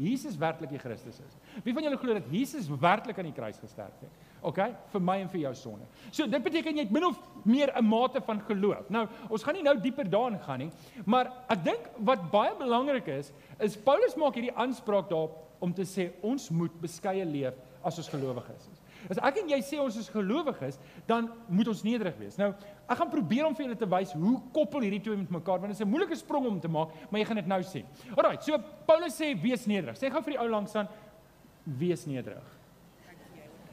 [0.02, 1.36] Jesus werklik die Christus is.
[1.62, 4.24] Wie van julle glo dat Jesus werklik aan die kruis gesterf het?
[4.44, 4.60] OK,
[4.92, 5.86] vir my en vir jou sonde.
[6.10, 8.90] So dit beteken jy het min of meer 'n mate van geloof.
[8.90, 10.72] Nou, ons gaan nie nou dieper daarin gaan nie,
[11.06, 15.86] maar ek dink wat baie belangrik is, is Paulus maak hierdie aanspraak daarop om te
[15.86, 18.82] sê ons moet beskeie leef as ons gelowiges is.
[19.12, 22.38] As ek en jy sê ons is gelowiges, dan moet ons nederig wees.
[22.40, 22.54] Nou,
[22.88, 25.72] ek gaan probeer om vir julle te wys hoe koppel hierdie twee met mekaar, want
[25.72, 27.86] dit is 'n moeilike sprong om te maak, maar jy gaan dit nou sien.
[28.16, 29.98] Alraai, so Paulus sê wees nederig.
[29.98, 30.88] Sê gou vir die ou langs aan
[31.64, 32.44] wees nederig.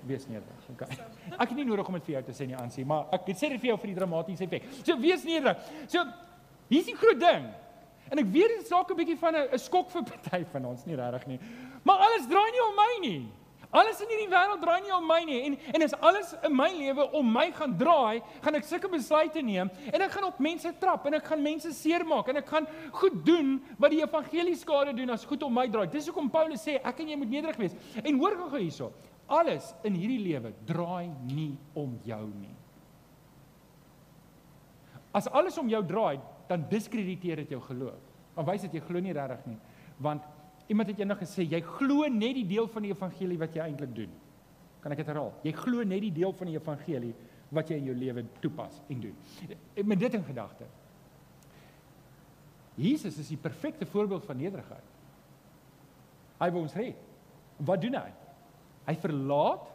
[0.07, 0.69] Wees nederig.
[0.71, 0.89] Okay.
[1.39, 3.49] Ek het nie nodig om dit vir jou te sê nie, Ansie, maar ek sê
[3.49, 4.63] dit vir jou vir die dramatiese effek.
[4.85, 5.59] So wees nederig.
[5.89, 6.05] So
[6.69, 7.51] hier's die groot ding.
[8.11, 10.87] En ek weet dit is dalk 'n bietjie van 'n skok vir party van ons,
[10.87, 11.41] nie regtig nie.
[11.85, 13.29] Maar alles draai nie om my nie.
[13.71, 16.67] Alles in hierdie wêreld draai nie om my nie en en as alles in my
[16.75, 20.73] lewe om my gaan draai, gaan ek sulke besluite neem en ek gaan op mense
[20.83, 22.67] trap en ek gaan mense seermaak en ek gaan
[22.99, 25.87] goed doen wat die evangelie skade doen as goed om my draai.
[25.93, 27.79] Dis hoekom Paulus sê ek en jy moet nederig wees.
[28.03, 28.91] En hoor gou hierso.
[29.31, 32.57] Alles in hierdie lewe draai nie om jou nie.
[35.15, 36.19] As alles om jou draai,
[36.51, 38.03] dan diskrediteer dit jou geloof.
[38.35, 39.59] Dan wys dit jy glo nie regtig nie,
[40.03, 40.27] want
[40.71, 43.95] Iemand het eendag gesê jy glo net die deel van die evangelie wat jy eintlik
[43.95, 44.13] doen.
[44.81, 45.33] Kan ek dit herhaal?
[45.43, 47.15] Jy glo net die deel van die evangelie
[47.51, 49.17] wat jy in jou lewe toepas en doen.
[49.83, 50.69] Met dit in gedagte.
[52.81, 54.87] Jesus is die perfekte voorbeeld van nederigheid.
[56.41, 57.01] Hy wou ons red.
[57.59, 58.13] Wat doen hy?
[58.87, 59.67] Hy verlaat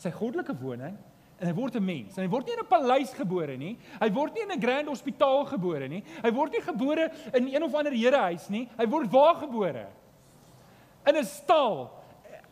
[0.00, 0.98] sy goddelike woning
[1.40, 2.18] en hy word 'n mens.
[2.18, 3.78] En hy word nie in 'n paleis gebore nie.
[4.00, 6.02] Hy word nie in 'n grand hospitaal gebore nie.
[6.22, 8.68] Hy word nie gebore in een of ander herehuis nie.
[8.76, 9.86] Hy word waar gebore?
[11.06, 11.90] In 'n stal,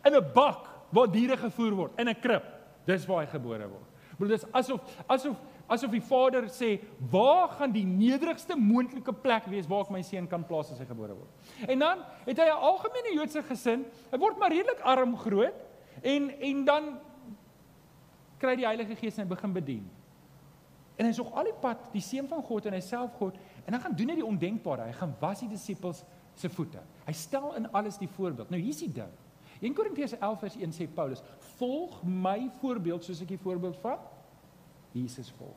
[0.05, 2.45] in 'n bak waar diere gevoer word, in 'n krib.
[2.87, 3.89] Dis waar hy gebore word.
[4.17, 5.37] Broer, dis asof asof
[5.69, 6.81] asof die Vader sê,
[7.11, 10.87] "Waar gaan die nederigste moontlike plek wees waar ek my seun kan plaas as hy
[10.87, 11.29] gebore word?"
[11.69, 13.85] En dan het hy 'n algemene Joodse gesin.
[14.11, 15.55] Hy word maar redelik arm groot
[16.03, 16.99] en en dan
[18.39, 19.91] kry die Heilige Gees en hy begin bedien.
[20.99, 23.73] En hy sog al die pad die seun van God en hy self God en
[23.73, 24.89] dan gaan doen hy die ondenkbare.
[24.89, 26.05] Hy gaan was die disippels
[26.39, 26.83] se voete.
[27.07, 28.51] Hy stel in alles die voorbeeld.
[28.53, 29.11] Nou hier's die ding.
[29.59, 31.23] 1 Korintiërs 11 vers 1 sê Paulus:
[31.59, 33.99] "Volg my voorbeeld soos ek die voorbeeld van
[34.93, 35.57] Jesus volg."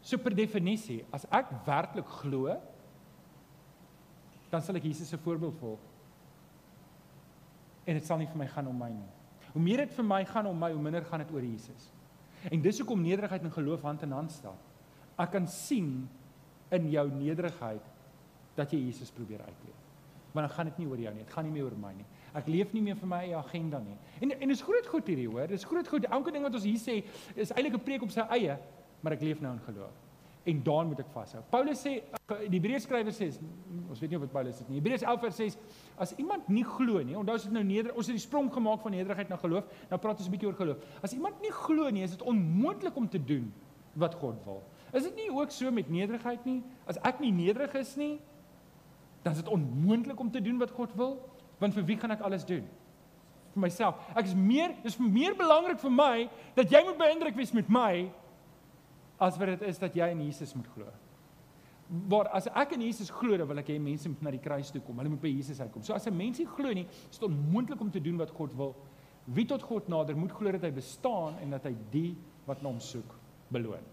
[0.00, 2.56] So per definisie, as ek werklik glo,
[4.50, 5.80] dan sal ek Jesus se voorbeeld volg.
[7.84, 9.08] En dit sal nie vir my gaan om my nie.
[9.52, 11.90] Hoe meer dit vir my gaan om my, hoe minder gaan dit oor Jesus.
[12.50, 14.56] En dis hoekom nederigheid en geloof hand in hand staan.
[15.18, 16.08] Ek kan sien
[16.70, 17.84] in jou nederigheid
[18.58, 19.84] dat jy Jesus probeer uitleef.
[20.34, 22.04] Maar dan gaan dit nie oor jou nie, dit gaan nie meer oor my nie.
[22.36, 23.96] Ek leef nie meer vir my eie agenda nie.
[24.20, 26.10] En en dis groot goed hierdie hoor, dis groot goed.
[26.18, 26.98] Elke ding wat ons hier sê
[27.34, 28.58] is eintlik 'n preek op sy eie,
[29.00, 29.96] maar ek leef nou in geloof.
[30.48, 31.42] En daarin moet ek vashou.
[31.50, 32.02] Paulus sê
[32.48, 33.28] die Hebreërs skrywer sê
[33.88, 34.78] ons weet nie dit Paulus is nie.
[34.80, 35.58] Hebreërs 11 vers 6
[35.96, 38.80] as iemand nie glo nie, onthou as dit nou neder ons het die sprong gemaak
[38.80, 40.78] van nederigheid na geloof, nou praat ons 'n bietjie oor geloof.
[41.02, 43.52] As iemand nie glo nie, is dit onmoontlik om te doen
[43.94, 44.62] wat God wil.
[44.92, 46.62] Is dit nie ook so met nederigheid nie?
[46.86, 48.20] As ek nie nederig is nie,
[49.28, 51.18] dan is dit onmoontlik om te doen wat God wil,
[51.58, 52.64] want vir wie gaan ek alles doen?
[53.52, 54.00] Vir myself.
[54.16, 56.14] Ek is meer, dis meer belangrik vir my
[56.56, 58.08] dat jy moet beïndruk wees met my
[59.20, 60.88] as wat dit is dat jy in Jesus moet glo.
[62.08, 64.70] Maar as ek in Jesus glo, dan wil ek hê mense moet na die kruis
[64.72, 65.00] toe kom.
[65.00, 65.82] Hulle moet by Jesus uitkom.
[65.84, 68.54] So as 'n mens nie glo nie, is dit onmoontlik om te doen wat God
[68.56, 68.74] wil.
[69.26, 72.68] Wie tot God nader moet glo dat hy bestaan en dat hy die wat na
[72.68, 73.14] hom soek
[73.50, 73.84] beloon.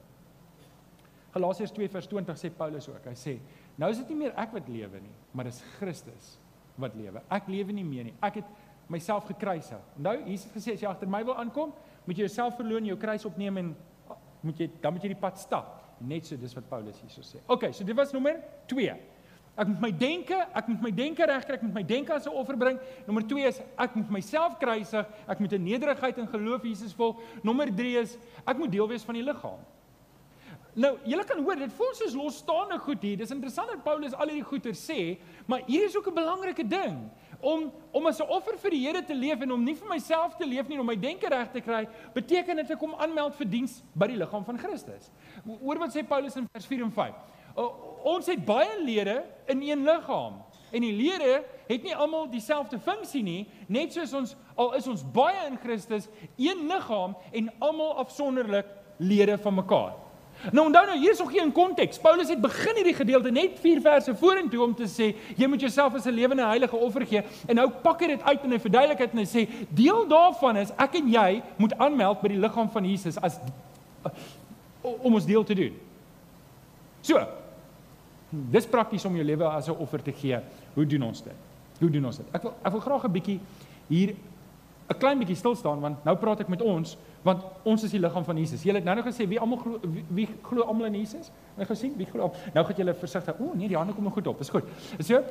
[1.34, 3.06] Galasiërs 2:20 sê Paulus ook.
[3.06, 3.40] Hy sê
[3.80, 6.36] Nou is dit nie meer ek wat lewe nie, maar dis Christus
[6.80, 7.22] wat lewe.
[7.32, 8.16] Ek lewe nie meer nie.
[8.24, 8.48] Ek het
[8.92, 9.82] myself gekruisig.
[9.98, 11.74] Nou, Jesus het gesê as jy agter my wil aankom,
[12.06, 13.74] moet jy jouself verloon, jou kruis opneem en
[14.46, 15.82] moet jy dan moet jy die pad stap.
[16.06, 17.42] Net so dis wat Paulus hierso sê.
[17.52, 18.38] OK, so dit was nommer
[18.72, 18.96] 2.
[19.56, 22.36] Ek moet my denke, ek moet my denke regkry, ek moet my denke as 'n
[22.36, 22.80] offer bring.
[23.08, 27.22] Nommer 2 is ek moet myself kruisig, ek moet in nederigheid en geloof Jesus volg.
[27.42, 29.60] Nommer 3 is ek moet deel wees van die liggaam.
[30.76, 33.16] Nou, julle kan hoor, dit voel soos losstaande goed hier.
[33.22, 35.16] Dis interessant dat Paulus al hierdie goeie sê,
[35.48, 37.10] maar hier is ook 'n belangrike ding
[37.40, 40.36] om om as 'n offer vir die Here te leef en om nie vir myself
[40.36, 43.46] te leef nie, om my denke reg te kry, beteken dit ek kom aanmeld vir
[43.46, 45.12] diens by die liggaam van Christus.
[45.62, 47.16] Hoor wat sê Paulus in vers 4 en 5.
[47.56, 47.64] O,
[48.04, 53.24] ons het baie lede in een liggaam en die lede het nie almal dieselfde funksie
[53.24, 58.66] nie, net soos ons al is ons baie in Christus, een liggaam en almal afsonderlik
[58.98, 60.05] lede van mekaar.
[60.52, 62.00] Nou onthou nou, hier is nog geen konteks.
[62.00, 65.96] Paulus het begin hierdie gedeelte net 4 verse vorentoe om te sê jy moet jouself
[65.96, 68.98] as 'n lewende heilige offer gee en nou pak hy dit uit en hy verduidelik
[68.98, 72.70] dit en hy sê deel daarvan is ek en jy moet aanmeld by die liggaam
[72.70, 73.40] van Jesus as
[74.82, 75.74] om ons deel te doen.
[77.02, 77.28] So.
[78.52, 80.40] Dis prakties om jou lewe as 'n offer te gee.
[80.74, 81.34] Hoe doen ons dit?
[81.80, 82.26] Hoe doen ons dit?
[82.34, 83.40] Ek wil ek wil graag 'n bietjie
[83.88, 84.16] hier
[84.90, 88.00] 'n klein bietjie stil staan want nou praat ek met ons want ons is die
[88.00, 88.64] liggaam van Jesus.
[88.66, 91.32] Julle het nou nog gesê wie almal glo wie, wie glo almal in Jesus?
[91.58, 92.30] Nou gesien wie glo.
[92.54, 93.40] Nou gaan julle versigtig.
[93.42, 94.42] O nee, die hande kom goed op.
[94.42, 94.68] Dis goed.
[95.00, 95.22] So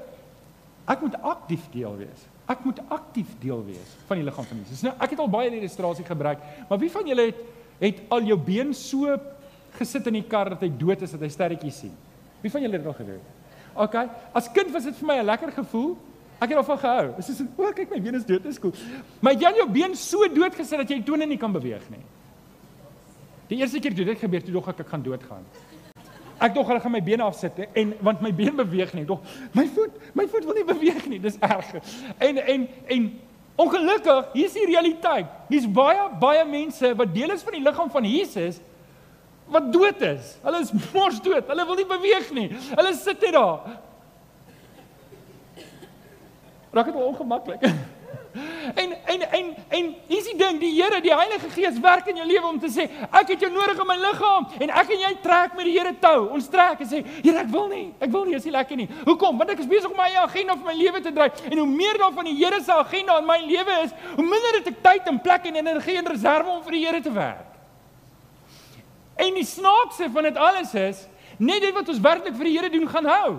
[0.90, 2.24] ek moet aktief deel wees.
[2.50, 4.82] Ek moet aktief deel wees van die liggaam van Jesus.
[4.84, 7.44] Nou ek het al baie illustrasie gebruik, maar wie van julle het
[7.80, 9.14] het al jou been so
[9.78, 11.94] gesit in die kar dat hy dood is dat hy sterretjies sien?
[12.42, 13.22] Wie van julle het dit al gedoen?
[13.74, 13.96] OK.
[14.34, 15.96] As kind was dit vir my 'n lekker gevoel
[16.38, 17.06] Ek het daarvan gehou.
[17.16, 18.74] Dit is o, kyk my been is dood, dis cool.
[19.20, 22.02] Maar jy het jou been so dood gesit dat jy tone nie kan beweeg nie.
[23.48, 25.46] Die eerste keer toe dit gebeur, toe dog ek ek gaan doodgaan.
[26.44, 29.04] ek dog hulle gaan my bene afsit en want my been beweeg nie.
[29.08, 29.22] Dog
[29.54, 31.20] my voet, my voet wil nie beweeg nie.
[31.22, 31.70] Dis erg.
[32.18, 33.06] En en en
[33.56, 35.30] ongelukkig, hier is die realiteit.
[35.48, 38.60] Hier's baie baie mense wat deel is van die liggaam van Jesus
[39.46, 40.34] wat dood is.
[40.42, 41.48] Hulle is mors dood.
[41.48, 42.48] Hulle wil nie beweeg nie.
[42.74, 43.78] Hulle sit net daar.
[46.74, 47.62] Raak dit ongemaklik.
[48.74, 52.26] En en en en hier's die ding, die Here, die Heilige Gees werk in jou
[52.26, 55.10] lewe om te sê, ek het jou nodig in my liggaam en ek en jy
[55.22, 56.30] trek met die Here tou.
[56.34, 57.84] Ons trek en sê, Here, ek wil nie.
[58.02, 58.88] Ek wil nie, is nie lekker nie.
[59.04, 59.38] Hoekom?
[59.38, 61.44] Want ek is besig om my eie agenda vir my lewe te dryf.
[61.46, 64.58] En hoe meer dan van die Here se agenda in my lewe is, hoe minder
[64.58, 67.50] het ek tyd en plek en energie en reserve om vir die Here te werk.
[69.14, 71.06] En die snaakse van dit alles is,
[71.38, 73.34] net dit wat ons werklik vir die Here doen gaan hou.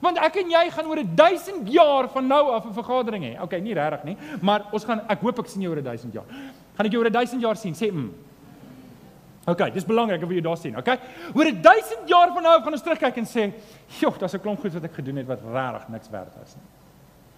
[0.00, 3.42] Want ek en jy gaan oor 1000 jaar van nou af 'n vergadering hê.
[3.42, 6.26] Okay, nie regtig nie, maar ons gaan ek hoop ek sien jou oor 1000 jaar.
[6.76, 7.74] Gaan ek jou oor 1000 jaar sien?
[7.74, 8.10] Sê mm.
[9.46, 10.98] Okay, dis belangrik om jou daar sien, okay?
[11.34, 13.52] Oor 1000 jaar van nou af gaan ons terugkyk en sê,
[14.00, 16.64] "Joh, daar's 'n klomp goed wat ek gedoen het wat regtig niks werd was nie."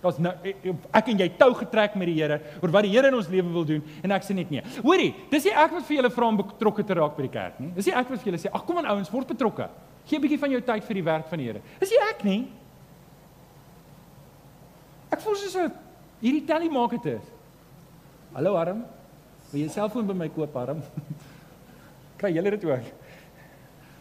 [0.01, 2.93] Daar's nou e, e, ek en jy tou getrek met die Here oor wat die
[2.93, 4.63] Here in ons lewe wil doen en ek sê net nee.
[4.83, 7.61] Hoorie, dis nie ek wat vir julle vra om betrokke te raak by die kerk
[7.61, 7.73] nie.
[7.75, 9.69] Dis nie ek wat vir julle sê, "Ag kom aan ouens, word betrokke."
[10.09, 11.61] Gee 'n bietjie van jou tyd vir die werk van die Here.
[11.81, 12.41] Dis nie ek nie.
[15.13, 15.73] Ek voel soos 'n
[16.23, 17.27] hierdie telly maak dit is.
[18.33, 18.85] Hallo Arm.
[19.53, 20.81] Wil jy selfoon by my koop Arm?
[22.19, 22.89] Kry julle dit ook?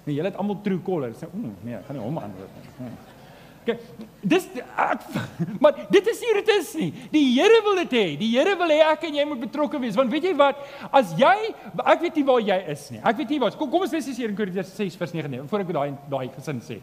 [0.06, 1.12] Nee, julle het almal true caller.
[1.12, 3.07] Sê, "Oom, nee, gaan nie hom antwoord nie." Nee.
[4.28, 5.04] Dis ek,
[5.64, 6.90] maar dit is nie dit is nie.
[7.14, 8.06] Die Here wil dit hê.
[8.20, 9.96] Die Here wil hê ek en jy moet betrokke wees.
[9.96, 10.62] Want weet jy wat?
[10.92, 11.34] As jy
[11.84, 13.02] ek weet nie waar jy is nie.
[13.04, 13.58] Ek weet nie wat.
[13.60, 15.42] Kom kom ons lees hier in Korintiërs 6 vers 9 nie.
[15.48, 16.80] Voordat ek daai daai gesin sê.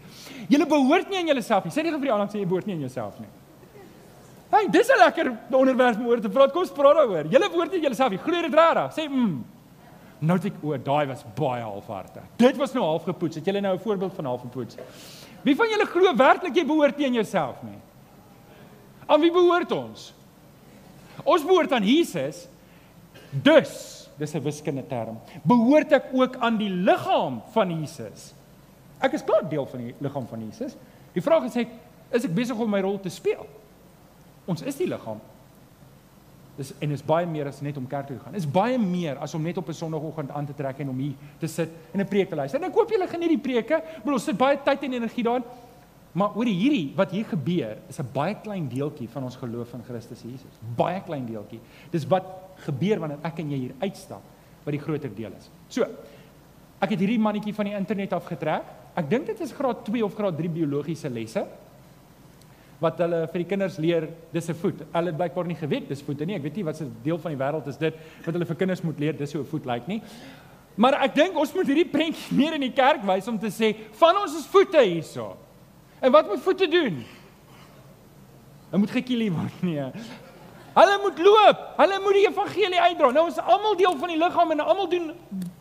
[0.53, 1.75] Julle behoort nie aan julleself nie.
[1.75, 3.33] Sê nie vir die ander sê jy behoort nie aan jouself nie.
[4.55, 6.53] Hey, dis 'n lekker onderwerp om oor te praat.
[6.53, 7.27] Kom ons praat daaroor.
[7.27, 8.23] Julle behoort nie aan julleself nie.
[8.23, 8.93] Glo dit regtig.
[8.95, 9.45] Sê mm.
[10.25, 12.23] Nou dit o, daai was baie halfhartig.
[12.41, 13.37] Dit was nou half gepoets.
[13.37, 14.77] Het julle nou 'n voorbeeld van half gepoets?
[15.45, 17.79] Wie van julle glo werklik jy behoort nie aan jouself nie?
[19.05, 20.13] Aan wie behoort ons?
[21.23, 22.47] Ons behoort aan Jesus.
[23.31, 25.19] Dus, dis 'n wiskundige term.
[25.43, 28.33] Behoort ek ook aan die liggaam van Jesus?
[29.01, 30.77] Ek is klaar deel van die liggaam van Jesus.
[31.13, 31.69] Die vraag is net,
[32.11, 33.47] is ek besig om my rol te speel?
[34.45, 35.21] Ons is die liggaam.
[36.55, 38.37] Dis en is baie meer as net om kerk toe te gaan.
[38.39, 41.15] Is baie meer as om net op 'n Sondagoggend aan te trek en om hier
[41.39, 42.61] te sit en 'n preek te luister.
[42.61, 43.83] En ek hoop julle geniet die preke.
[43.99, 45.45] Bedoel, ons sit baie tyd en energie daarin.
[46.13, 49.83] Maar oor hierdie wat hier gebeur, is 'n baie klein deeltjie van ons geloof in
[49.83, 50.61] Christus Jesus.
[50.77, 51.61] Baie klein deeltjie.
[51.91, 52.25] Dis wat
[52.57, 54.23] gebeur wanneer ek en jy hier uitstap
[54.65, 55.51] wat die groter deel is.
[55.69, 55.83] So,
[56.81, 58.63] ek het hierdie mannetjie van die internet af getrek.
[58.95, 61.47] Ek dink dit is graad 2 of graad 3 biologiese lesse
[62.81, 64.83] wat hulle vir die kinders leer, dis 'n voet.
[64.93, 66.37] Hulle het blykbaar nie geweet dis voete nie.
[66.37, 68.83] Ek weet nie wat se deel van die wêreld is dit wat hulle vir kinders
[68.83, 70.03] moet leer dis hoe 'n voet lyk nie.
[70.77, 73.75] Maar ek dink ons moet hierdie prentjie meer in die kerk wys om te sê
[73.93, 75.37] van ons is voete hierso.
[76.01, 77.05] En wat moet voete doen?
[78.71, 79.81] Hulle moet gekielie word nie.
[80.75, 81.59] Hulle moet loop.
[81.77, 83.11] Hulle moet die evangelie uitdra.
[83.15, 85.13] Nou ons is almal deel van die liggaam en almal doen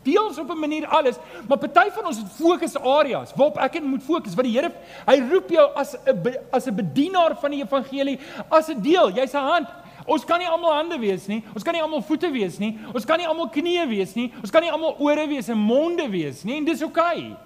[0.04, 1.16] deels op 'n manier alles,
[1.48, 4.72] maar party van ons het fokusareas waarop ek moet fokus wat die Here
[5.06, 8.18] hy roep jou as 'n as 'n bedienaar van die evangelie,
[8.50, 9.10] as 'n deel.
[9.10, 9.68] Jy's 'n hand.
[10.06, 11.42] Ons kan nie almal hande wees nie.
[11.54, 12.78] Ons kan nie almal voete wees nie.
[12.94, 14.32] Ons kan nie almal knieë wees nie.
[14.40, 16.56] Ons kan nie almal ore wees en monde wees nie.
[16.56, 17.18] En dis oukei.
[17.18, 17.36] Okay.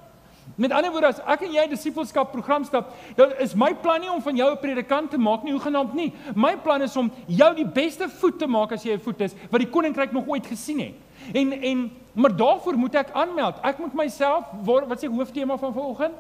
[0.59, 4.11] Met ander woorde as ek en jy disipelskap program stap, dan is my plan nie
[4.11, 6.12] om van jou 'n predikant te maak nie, hoegenaamd nie.
[6.35, 9.35] My plan is om jou die beste voet te maak as jy 'n voet is
[9.51, 10.94] wat die koninkryk nog ooit gesien het.
[11.33, 13.55] En en maar daarvoor moet ek aanmeld.
[13.62, 16.14] Ek moet myself wat sê hooftema van vanoggend?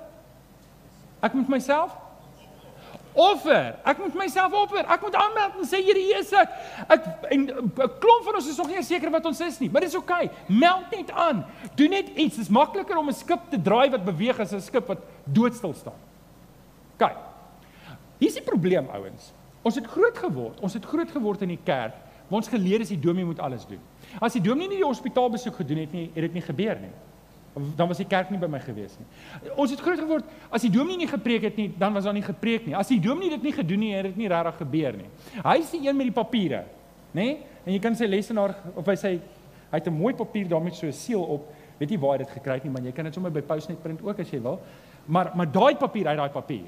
[1.20, 1.90] Ek moet myself
[3.18, 3.74] offer.
[3.84, 4.84] Ek moet myself offer.
[4.86, 6.54] Ek moet aanmeld en sê Here Jesus, ek,
[6.94, 7.70] ek en 'n
[8.02, 10.28] klomp van ons is nog nie seker wat ons is nie, maar dit is oukei.
[10.28, 10.56] Okay.
[10.58, 11.44] Meld net aan.
[11.74, 12.36] Doen net iets.
[12.36, 15.74] Dit is makliker om 'n skip te draai wat beweeg as 'n skip wat doodstil
[15.74, 15.98] staan.
[16.94, 17.10] OK.
[18.18, 19.32] Hier is die probleem, ouens.
[19.62, 20.60] Ons het groot geword.
[20.60, 21.94] Ons het groot geword in die kerk.
[22.30, 23.80] Ons geleer is die dominee moet alles doen.
[24.20, 26.92] As die dominee nie die hospitaal besoek gedoen het nie, het dit nie gebeur nie
[27.76, 29.06] dan was die kerk nie by my gewees nie.
[29.56, 32.22] Ons het groot geword as die dominee nie gepreek het nie, dan was daar nie
[32.22, 32.74] gepreek nie.
[32.76, 35.08] As die dominee dit nie gedoen nie, het dit nie regtig gebeur nie.
[35.44, 36.64] Hy is die een met die papiere,
[37.12, 37.22] nê?
[37.22, 37.38] Nee?
[37.68, 39.10] En jy kan sy lesenaar of hy sê
[39.68, 41.52] hy het 'n mooi papier daarmee so 'n seël op.
[41.78, 43.82] Weet jy waar hy dit gekry het nie, maar jy kan dit sommer by Postnet
[43.82, 44.60] print ook as jy wil.
[45.06, 46.64] Maar maar daai papier, hy daai papier.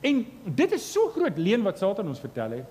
[0.00, 2.64] En dit is so groot leen wat Satan ons vertel het.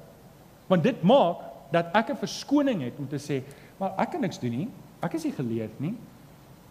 [0.68, 1.38] Want dit maak
[1.72, 3.44] dat ek 'n verskoning het om te sê,
[3.78, 4.70] maar ek kan niks doen nie.
[5.02, 5.96] Ek is nie geleerd nie.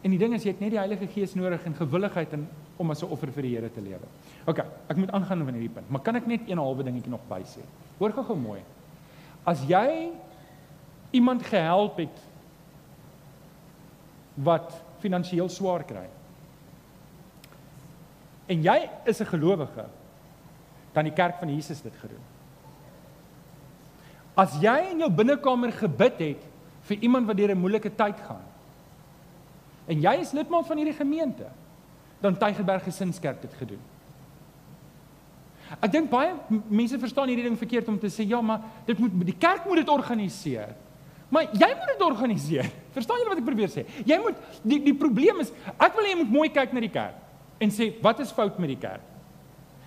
[0.04, 2.90] En die ding is jy het net die Heilige Gees nodig en gewilligheid en om
[2.90, 4.06] as 'n offer vir die Here te lewe.
[4.46, 7.24] OK, ek moet aangaan van hierdie punt, maar kan ek net een halwe dingetjie nog
[7.28, 7.62] bysê?
[7.98, 8.60] Hoor gou-gou mooi.
[9.44, 10.10] As jy
[11.10, 12.20] iemand gehelp het
[14.34, 16.08] wat finansiëel swaar kry.
[18.46, 19.86] en jy is 'n gelowige,
[20.92, 22.22] dan die kerk van Jesus dit gedoen.
[24.34, 26.42] As jy in jou binnekamer gebid het
[26.82, 28.44] vir iemand wat deur 'n moeilike tyd gaan
[29.86, 31.48] en jy is lidmaat van hierdie gemeente,
[32.24, 33.82] dan Tygerberg Gesinskerk dit gedoen.
[35.80, 36.34] Ek dink baie
[36.68, 39.82] mense verstaan hierdie ding verkeerd om te sê ja, maar dit moet die kerk moet
[39.82, 40.74] dit organiseer.
[41.32, 42.68] Maar jy moet dit organiseer.
[42.94, 43.86] Verstaan jy wat ek probeer sê?
[44.06, 46.92] Jy moet die die probleem is ek wil hê jy moet mooi kyk na die
[46.92, 47.20] kerk
[47.62, 49.02] en sê wat is fout met die kerk?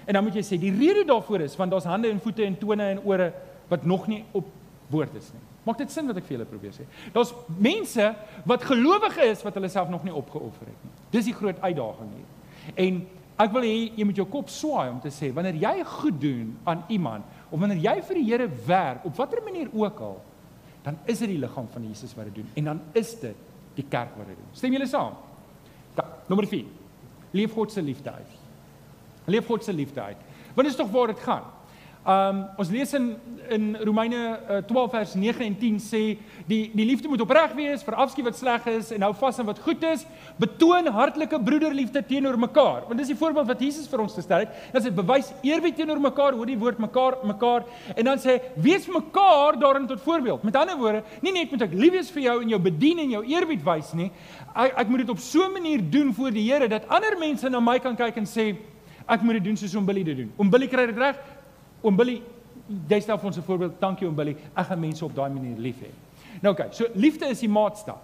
[0.08, 2.58] En dan moet jy sê die rede daarvoor is want daar's hande en voete en
[2.60, 3.32] tone en ore
[3.72, 4.50] wat nog nie op
[4.92, 5.44] woord is nie.
[5.68, 6.86] Maak dit sin wat ek vir julle probeer sê?
[7.12, 8.08] Daar's mense
[8.48, 10.94] wat gelowige is wat hulle self nog nie opgeoffer het nie.
[11.12, 12.30] Dis die groot uitdaging hier.
[12.86, 13.02] En
[13.44, 16.56] ek wil hê jy moet jou kop swaai om te sê wanneer jy goed doen
[16.68, 20.18] aan iemand of wanneer jy vir die Here werk op watter manier ook al,
[20.88, 23.46] dan is dit die liggaam van Jesus wat dit doen en dan is dit
[23.78, 24.50] die kerk wat dit doen.
[24.58, 25.20] Stem julle saam?
[25.98, 26.66] Da, nommer 4.
[27.38, 28.40] Leef God se liefde uit.
[29.28, 30.24] Leef God se liefde uit.
[30.56, 31.46] Want dit is tog waar dit gaan.
[32.08, 33.17] Um ons lees in
[33.52, 36.02] in Romeine uh, 12 vers 9 en 10 sê
[36.48, 39.60] die die liefde moet opreg wees, verafskiet wat sleg is en hou vas aan wat
[39.63, 40.06] goed is,
[40.39, 42.86] betoon hartlike broederliefde teenoor mekaar.
[42.88, 44.56] Want dis die voorbeeld wat Jesus vir ons gestel het.
[44.72, 48.88] Dan sê bewys eerbied teenoor mekaar, hoor die woord mekaar mekaar en dan sê wees
[48.91, 50.48] mekaar daarin tot voorbeeld.
[50.48, 53.17] Met ander woorde, nie net moet ek lief wees vir jou en jou bedien en
[53.17, 54.10] jou eerbied wys nie.
[54.56, 57.50] Ek ek moet dit op so 'n manier doen voor die Here dat ander mense
[57.50, 58.56] na my kan kyk en sê
[59.08, 60.32] ek moet dit doen soos om Billy dit doen.
[60.38, 61.15] Om Billy kry dit reg.
[61.88, 62.17] Oom Billy,
[62.91, 63.80] jy stel vir ons 'n voorbeeld.
[63.80, 64.36] Dankie oom Billy.
[64.56, 65.91] Ek gaan mense op daai manier lief hê.
[66.41, 68.02] Nou oké, okay, so liefde is die maatstaf.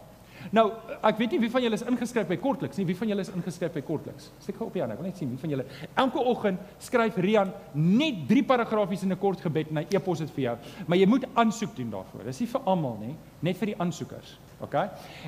[0.51, 2.85] Nou, ek weet nie wie van julle is ingeskryf by Kortliks nie.
[2.85, 4.31] Wie van julle is ingeskryf by Kortliks?
[4.39, 5.65] Steek gou op Jan, ek wil net sien wie van julle.
[5.95, 10.31] Elke oggend skryf Rian net 3 paragrafies in 'n kort gebed en hy e-pos dit
[10.31, 10.57] vir jou.
[10.87, 12.23] Maar jy moet aansoek doen daarvoor.
[12.25, 14.37] Dis nie vir almal nie, net vir die aansoekers.
[14.63, 14.73] OK?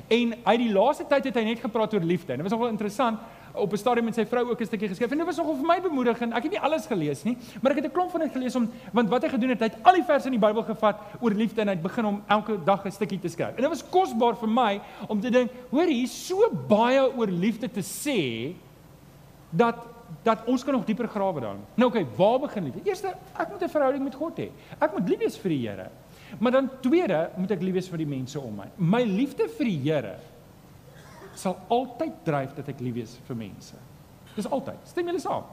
[0.08, 2.32] En uit die laaste tyd het hy net gepraat oor liefde.
[2.32, 3.18] En dit was nogal interessant
[3.56, 5.10] op 'n stadium met sy vrou ook 'n stukkie geskryf.
[5.10, 6.32] En dit was nogal vir my bemoedigend.
[6.32, 8.70] Ek het nie alles gelees nie, maar ek het 'n klomp van dit gelees om
[8.92, 11.30] want wat hy gedoen het, hy het al die verse in die Bybel gevat oor
[11.30, 13.56] liefde en hy het begin om elke dag 'n stukkie te skryf.
[13.56, 17.70] En dit was kosbaar vir my om te dink, hoor hier so baie oor liefde
[17.70, 18.54] te sê
[19.50, 19.76] dat
[20.22, 21.56] dat ons kan nog dieper grawe dan.
[21.74, 22.80] Nou oké, okay, waar begin liefde?
[22.84, 24.50] Eerste, ek moet 'n verhouding met God hê.
[24.78, 25.90] Ek moet lief wees vir die Here.
[26.38, 28.66] Maar dan tweede, moet ek lief wees vir die mense om my.
[28.78, 30.16] My liefde vir die Here
[31.36, 33.76] sal altyd dryf dat ek lief wees vir mense.
[34.36, 34.80] Dis altyd.
[34.88, 35.44] Stem julle saam?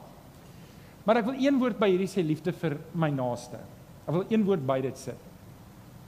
[1.04, 3.60] Maar ek wil een woord by hierdie sê liefde vir my naaste.
[4.04, 5.28] Ek wil een woord by dit sit.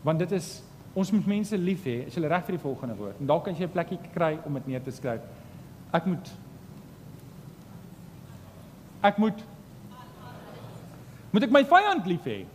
[0.04, 0.48] Want dit is
[0.96, 1.98] ons moet mense lief hê.
[2.08, 3.20] Is jy reg vir die volgende woord?
[3.20, 5.20] En dalk kan jy 'n plekkie kry om dit neer te skryf.
[5.92, 6.32] Ek moet
[9.02, 9.44] Ek moet
[11.32, 12.46] Moet ek my vyand lief hê?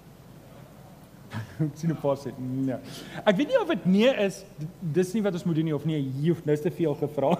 [1.67, 2.77] Ek sien 'n paar sê nee.
[3.25, 4.43] Ek weet nie of dit nee is.
[4.79, 7.35] Dis nie wat ons moet doen nie of nee, jy hoef nou te veel gevra.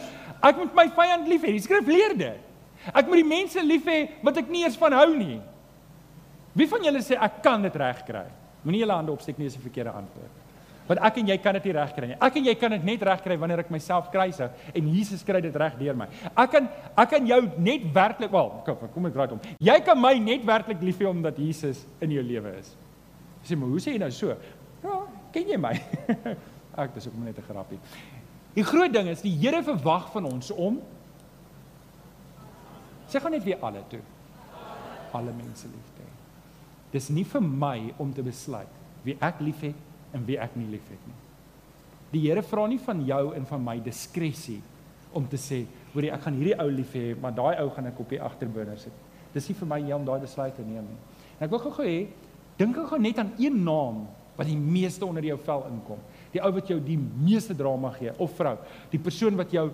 [0.48, 1.52] ek moet my vyand lief hê.
[1.56, 2.40] Die skrif leer dit.
[2.94, 5.40] Ek moet die mense lief hê wat ek nie eens van hou nie.
[6.56, 8.24] Wie van julle sê ek kan dit regkry?
[8.64, 10.44] Moenie julle hande opsteek nie as 'n verkeerde antwoord.
[10.86, 12.16] Want ek en jy kan dit nie regkry nie.
[12.22, 15.56] Ek en jy kan dit net regkry wanneer ek myself kruisig en Jesus kry dit
[15.56, 16.06] reg deur my.
[16.36, 19.40] Ek kan ek kan jou net werklik wel, kom kom ek raai hom.
[19.58, 22.76] Jy kan my net werklik lief hê omdat Jesus in jou lewe is.
[23.46, 24.34] Sê maar, hoe sê jy nou so?
[24.82, 24.98] Ja,
[25.32, 25.72] ken jy my?
[26.82, 27.78] Ek dis ook net 'n grappie.
[28.56, 30.80] Die groot ding is die Here verwag van ons om
[33.06, 34.00] Sê gaan net weer alle toe.
[35.14, 36.10] Alle mense lief te hê.
[36.90, 38.72] Dis nie vir my om te besluit
[39.06, 39.78] wie ek liefhet
[40.16, 41.14] en wie ek nie liefhet nie.
[42.10, 44.58] Die Here vra nie van jou en van my diskresie
[45.16, 48.00] om te sê, "Hoerie, ek gaan hierdie ou lief hê, maar daai ou gaan ek
[48.00, 48.92] op die agterburner sit."
[49.32, 50.98] Dis nie vir my om daai besluit te neem nie.
[51.38, 52.08] En ek wil gou-gou hê
[52.56, 56.00] Dink gou net aan een naam wat die meeste onder jou vel inkom.
[56.32, 58.56] Die ou wat jou die meeste drama gee of vrou,
[58.92, 59.70] die persoon wat jou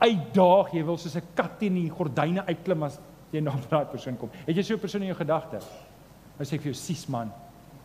[0.00, 2.98] uitdaag, jy wil soos 'n kat teen die gordyne uitklim as
[3.32, 4.30] jy na daai persoon kom.
[4.46, 5.60] Het jy so 'n persoon in jou gedagte?
[6.38, 7.32] Nou sê ek vir jou, "Sis man,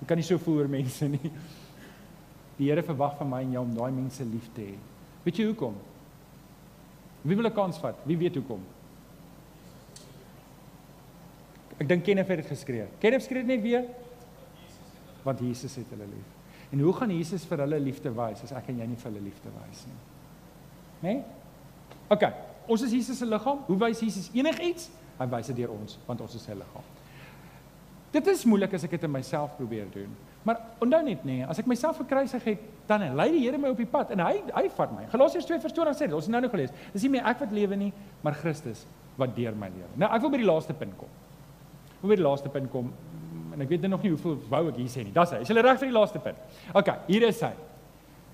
[0.02, 1.32] jy kan nie so voel oor mense nie."
[2.58, 4.76] Die Here verwag van my en jou om daai mense lief te hê.
[5.26, 5.76] Weet jy hoekom?
[7.24, 7.96] Wie wil 'n kans vat?
[8.06, 8.62] Wie weet hoekom?
[11.80, 12.88] Ek dink Kenneth het dit geskree.
[13.00, 13.84] Kenneth skree net weer
[15.26, 16.34] want Jesus het hulle lief.
[16.74, 19.24] En hoe gaan Jesus vir hulle liefde wys as ek en jy nie vir hulle
[19.26, 19.98] liefde wys nie?
[21.02, 21.14] Né?
[21.14, 21.24] Nee?
[22.14, 22.28] OK.
[22.72, 23.62] Ons is Jesus se liggaam.
[23.68, 24.90] Hoe wys Jesus enigiets?
[25.20, 26.94] Hy wys dit deur ons want ons is sy liggaam.
[28.16, 30.12] Dit is moeilik as ek dit in myself probeer doen.
[30.46, 33.72] Maar onthou net nê, nee, as ek myself verkruisig het, dan lei die Here my
[33.74, 35.08] op die pad en hy hy vat my.
[35.10, 36.14] Galasiërs 2:20 sê dit.
[36.16, 36.74] Ons het nou nog gelees.
[36.94, 38.86] Dis nie meer ek wat lewe nie, maar Christus
[39.18, 39.90] wat deur my lewe.
[39.98, 41.12] Nou ek wil by die laaste punt kom.
[41.96, 42.94] Ek wil by die laaste punt kom
[43.56, 45.16] en ek weet nog nie hoeveel wou ek hier sê nie.
[45.16, 45.42] Dis hy.
[45.46, 46.60] Is jy reg vir die laaste punt?
[46.74, 47.54] OK, hier is hy.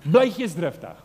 [0.04, 1.00] Bly geesdriftig.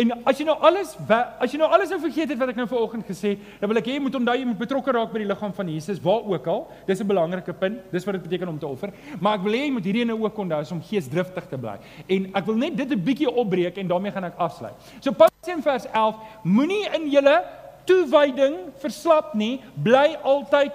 [0.00, 0.94] En as jy nou alles
[1.42, 3.78] as jy nou alles nou vergeet het wat ek nou vanoggend gesê het, dan wil
[3.78, 6.24] ek hê jy moet onthou jy moet betrokke raak by die liggaam van Jesus waar
[6.32, 6.62] ook al.
[6.88, 7.82] Dis 'n belangrike punt.
[7.92, 8.92] Dis wat dit beteken om te offer.
[9.20, 11.76] Maar ek wil hê jy moet hierdie nou ook onthou om geesdriftig te bly.
[12.08, 14.74] En ek wil net dit 'n bietjie opbreek en daarmee gaan ek afsluit.
[15.00, 17.44] So Paulus in vers 11, moenie in julle
[17.84, 20.72] toewyding verslap nie, bly altyd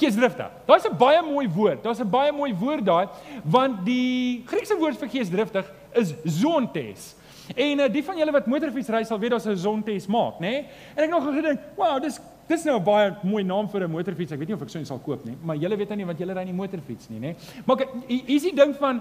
[0.00, 0.50] geesdriftig.
[0.66, 1.82] Daar's 'n baie mooi woord.
[1.82, 3.08] Daar's 'n baie mooi woord daai
[3.44, 7.14] want die Griekse woord vir geesdriftig is zontes.
[7.56, 10.50] En uh, die van julle wat motorfiets ry sal weet daar's 'n zontes maak, nê?
[10.50, 10.66] Nee?
[10.94, 12.20] En ek nog gedink, "Wow, dis
[12.50, 14.32] dis nou 'n baie mooi naam vir 'n motorfiets.
[14.32, 16.06] Ek weet nie of ek so 'n sal koop nie, maar julle weet nou nie
[16.06, 17.34] want julle ry nie motorfiets nie, nê?
[17.64, 17.76] Maar
[18.06, 19.00] hier is die ding van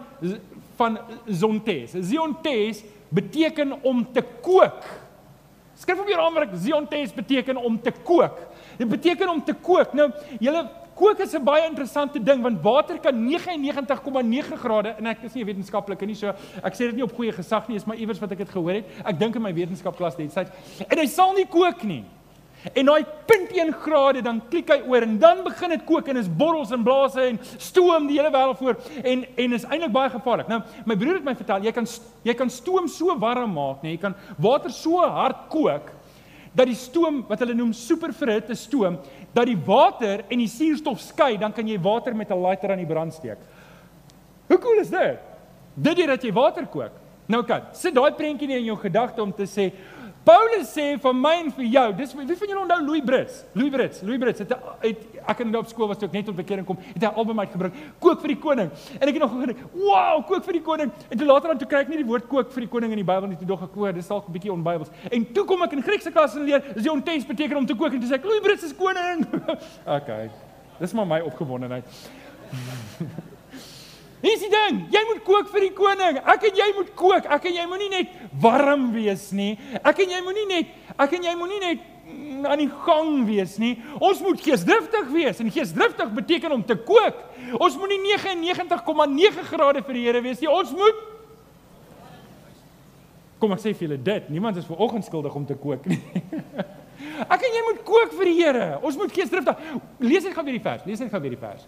[0.75, 1.91] van zontes.
[1.91, 4.83] Zontes beteken om te kook.
[5.75, 8.37] Skryf op jou raamwerk, zontes beteken om te kook.
[8.77, 9.93] Dit beteken om te kook.
[9.93, 10.69] Nou, julle
[10.99, 15.43] kook is 'n baie interessante ding want water kan 99,9 grade en ek is nie
[15.43, 16.27] 'n wetenskaplike nie so
[16.63, 18.73] ek sê dit nie op goeie gesag nie is maar iewers wat ek dit gehoor
[18.73, 18.85] het.
[19.05, 20.51] Ek dink in my wetenskapklas destyds
[20.89, 22.03] en hy sal nie kook nie.
[22.75, 26.27] En daai 0.1 grade dan klik hy oor en dan begin dit kook en is
[26.27, 30.49] borrels en blaase en stoom die hele wêreld voor en en is eintlik baie gevaarlik.
[30.51, 31.87] Nou my broer het my vertel jy kan
[32.27, 35.93] jy kan stoom so warm maak nee jy kan water so hard kook
[36.53, 38.97] dat die stoom wat hulle noem superverhitte stoom
[39.33, 42.81] dat die water en die suurstof skei, dan kan jy water met 'n lighter aan
[42.81, 43.37] die brand steek.
[44.47, 45.19] Hoe cool is dit?
[45.73, 46.91] Dit jy dat jy water kook.
[47.27, 49.71] Nou kan, sit daai prentjie in jou gedagte om te sê
[50.25, 53.43] Paulus sê vir my en vir jou, dis wie van julle onthou Louis Brits?
[53.55, 54.51] Louis Brits, Louis Brits het,
[54.83, 57.15] het ek in op skool was toe ek net tot bekering kom, het hy 'n
[57.15, 58.69] album uitgebring, Kook vir die koning.
[58.99, 61.67] En ek het nog gedink, "Wow, kook vir die koning." En toe later dan toe
[61.67, 63.63] kry ek nie die woord kook vir die koning in die Bybel nie, toe dog
[63.63, 66.45] ek, "O, dis dalk 'n bietjie onbybels." En toe kom ek in Griekse klas en
[66.45, 68.73] leer, dis die ontes beteken om te kook en toe sê ek, "Louis Brits is
[68.73, 69.25] koning."
[69.97, 70.29] okay.
[70.79, 71.85] Dis maar my opgewondenheid.
[74.19, 76.17] Dis die ding, jy moet kook vir die koning.
[76.27, 77.27] Ek en jy moet kook.
[77.31, 79.53] Ek en jy moenie net warm wees nie.
[79.79, 83.55] Ek en jy moenie net ek en jy moenie net mm, aan die gang wees
[83.61, 83.77] nie.
[83.95, 85.39] Ons moet geesdriftig wees.
[85.39, 87.21] En geesdriftig beteken om te kook.
[87.55, 90.51] Ons moenie 99,9 grade vir die Here wees nie.
[90.51, 91.07] Ons moet
[93.39, 95.95] Kom ek sê vir julle dit, niemand is ver oggend skuldig om te kook nie.
[97.33, 98.65] ek en jy moet kook vir die Here.
[98.83, 99.61] Ons moet geesdriftig.
[100.03, 100.83] Lees net gou weer die vers.
[100.83, 101.63] Lees net gou weer die vers.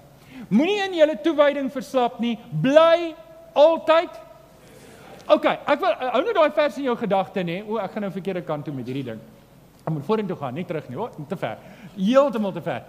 [0.51, 2.35] Moenie in julle toewyding verslap nie.
[2.63, 3.13] Bly
[3.57, 4.19] altyd
[5.31, 7.61] OK, ek wil hou net daai vers in jou gedagte nê.
[7.63, 9.21] O, ek gaan nou verkeerde kant toe met hierdie ding.
[9.85, 10.97] Ek moet vorentoe gaan, nie terug nie.
[10.99, 11.61] O, te ver.
[11.95, 12.81] Heeltemal te ver.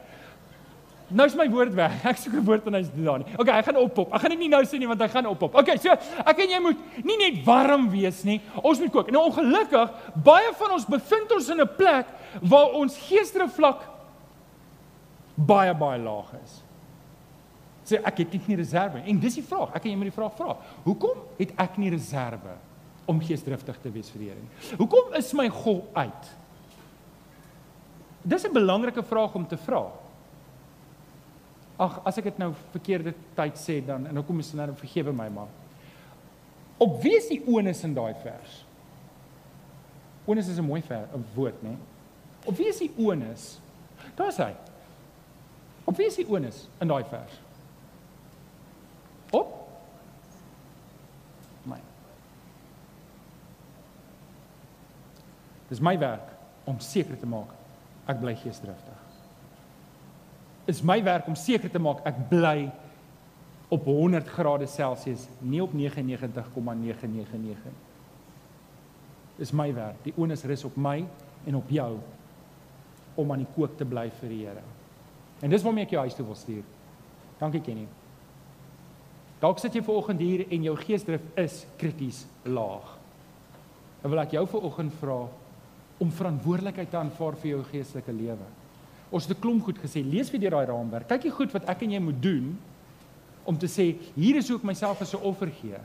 [1.12, 1.94] Nou is my woord weg.
[2.10, 3.28] Ek soek 'n woord en hy's daar nie.
[3.36, 4.14] OK, ek gaan oppop.
[4.16, 5.58] Ek gaan dit nie nou sê nie want hy gaan oppop.
[5.60, 8.38] OK, so ek en jy moet nie net warm wees nie.
[8.62, 9.12] Ons moet kook.
[9.12, 9.92] Nou ongelukkig,
[10.24, 12.08] baie van ons bevind ons in 'n plek
[12.40, 13.84] waar ons geestelike vlak
[15.36, 16.61] baie baie laag is
[17.92, 20.36] sê ek het nie reserve en dis die vraag ek kan jy met die vraag
[20.36, 22.56] vra hoekom het ek nie reserve
[23.06, 24.78] om geesdriftig te wees vir die Here nie?
[24.78, 26.30] Hoekom is my gol uit?
[28.22, 29.90] Dis 'n belangrike vraag om te vra.
[31.78, 35.12] Ag as ek dit nou verkeerde tyd sê dan en nou kom jy nou vergewe
[35.12, 35.48] my maar.
[36.78, 38.64] Op wie is die onus in daai vers?
[40.26, 41.76] Onus is 'n mooi vers 'n woord nê
[42.44, 43.60] op wie is die onus?
[44.16, 44.54] Daar's hy.
[45.84, 47.40] Op wie is die onus in daai vers
[49.32, 49.48] op
[51.68, 51.78] my.
[55.72, 56.28] Dis my werk
[56.68, 57.50] om seker te maak
[58.10, 58.98] ek bly geesdriftig.
[60.70, 62.70] Is my werk om seker te maak ek bly
[63.72, 67.72] op 100 grade Celsius, nie op 99,999.
[69.38, 69.96] Dis my werk.
[70.04, 71.06] Die onus rus op my
[71.48, 71.96] en op jou
[73.14, 74.62] om aan die kook te bly vir die Here.
[75.42, 76.64] En dis waarom ek jou huis toe wil stuur.
[77.40, 77.86] Dankie Kenny.
[79.42, 82.86] Dalk sit jy ver oggend hier en jou geesdrif is krities laag.
[84.02, 85.24] Dan wil ek jou ver oggend vra
[86.02, 88.46] om verantwoordelikheid te aanvaar vir jou geestelike lewe.
[89.10, 90.02] Ons het 'n klomp goed gesê.
[90.02, 91.08] Lees weer deur daai raamwerk.
[91.08, 92.58] Kyk jy goed wat ek en jy moet doen
[93.44, 95.78] om te sê hier is hoe ek myself as 'n offer gee.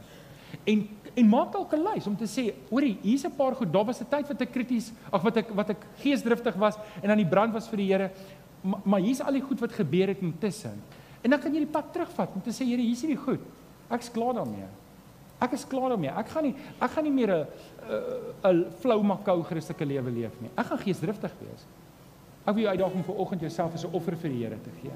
[0.66, 3.72] En en maak dalk 'n lys om te sê, hoorie, hier's 'n paar goed.
[3.72, 7.10] Daar was 'n tyd wat ek krities, ag wat ek wat ek geesdriftig was en
[7.10, 8.12] aan die brand was vir die Here.
[8.62, 10.82] Maar, maar hier's al die goed wat gebeur het intussen.
[11.24, 13.41] En dan kan jy die pad terugvat om te sê Here, hier is hierdie goed.
[13.89, 14.68] Ek is klaar daarmee.
[15.41, 16.11] Ek is klaar daarmee.
[16.18, 17.47] Ek gaan nie ek gaan nie meer 'n
[18.43, 20.49] 'n flou makou Christelike lewe leef nie.
[20.57, 21.65] Ek gaan geesdriftig wees.
[22.45, 24.91] Ek wil jou uitdaag om vanoggend jouself as 'n offer vir die Here te gee.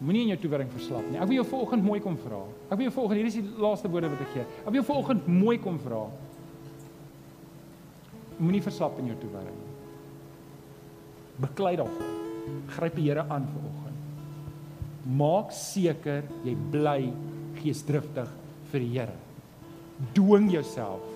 [0.00, 1.18] Moenie in jou toewering verslap nie.
[1.18, 2.42] Ek wil jou vanoggend mooi kom vra.
[2.70, 4.40] Ek wil jou vanoggend, hier is die laaste woorde wat ek gee.
[4.40, 6.10] Ek wil jou vanoggend mooi kom vra.
[8.38, 9.72] Moenie verslap in jou toewering nie.
[11.38, 12.10] Beklei daarvoor.
[12.66, 13.81] Gryp die Here aan vanoggend
[15.06, 17.12] maak seker jy bly
[17.62, 18.28] geesdriftig
[18.72, 19.16] vir die Here.
[20.14, 21.12] Dwing jouself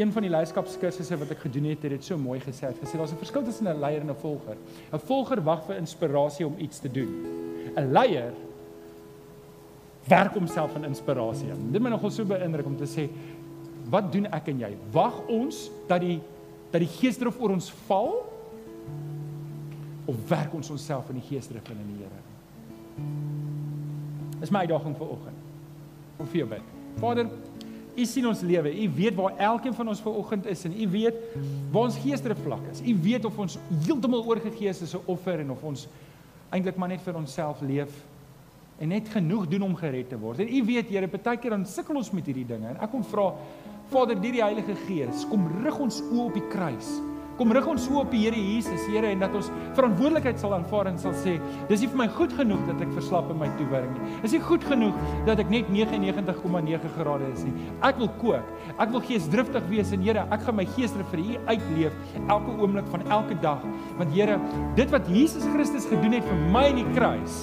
[0.00, 2.70] een van die leierskapskursusse wat ek gedoen het, het dit so mooi gesê.
[2.70, 4.56] Het gesê daar's 'n verskil tussen 'n leier en 'n volger.
[4.92, 7.10] 'n Volger wag vir inspirasie om iets te doen.
[7.76, 8.32] 'n Leier
[10.08, 11.48] werk homself in inspirasie.
[11.72, 13.08] Dit my nogal so beïndruk om te sê,
[13.90, 14.76] wat doen ek en jy?
[14.92, 16.20] Wag ons dat die
[16.70, 18.24] dat die geesdrif oor ons val
[20.10, 22.20] of werk ons onsself in die geesdrif in die Here?
[24.40, 25.46] Dis my uitdaging vir oggend.
[26.20, 26.74] Om vir jou bid.
[27.00, 27.30] Vader,
[28.00, 28.70] U sien ons lewe.
[28.70, 31.16] U weet waar elkeen van ons ver oggend is en U weet
[31.72, 32.80] waar ons geestelike vlak is.
[32.80, 35.88] U weet of ons heeltemal oorgegee is as 'n offer en of ons
[36.50, 37.92] eintlik maar net vir onsself leef
[38.78, 40.40] en net genoeg doen om gered te word.
[40.40, 42.68] En U weet, Here, baie keer dan sukkel ons met hierdie dinge.
[42.68, 43.34] En ek kom vra
[43.90, 47.00] Vader, deur die Heilige Gees, kom rig ons oë op die kruis
[47.40, 50.90] kom rig ons so op die Here Jesus, Here, en dat ons verantwoordelikheid sal aanvaar
[50.90, 51.38] en sal sê,
[51.70, 54.16] dis nie vir my goed genoeg dat ek verslap in my toewyding nie.
[54.26, 57.68] Dis nie goed genoeg dat ek net 99,9 grade is nie.
[57.86, 58.50] Ek wil kook.
[58.76, 62.92] Ek wil geesdriftig wees en Here, ek gaan my geesdrif vir U uitleef elke oomblik
[62.92, 63.64] van elke dag.
[63.96, 64.36] Want Here,
[64.76, 67.40] dit wat Jesus Christus gedoen het vir my in die kruis,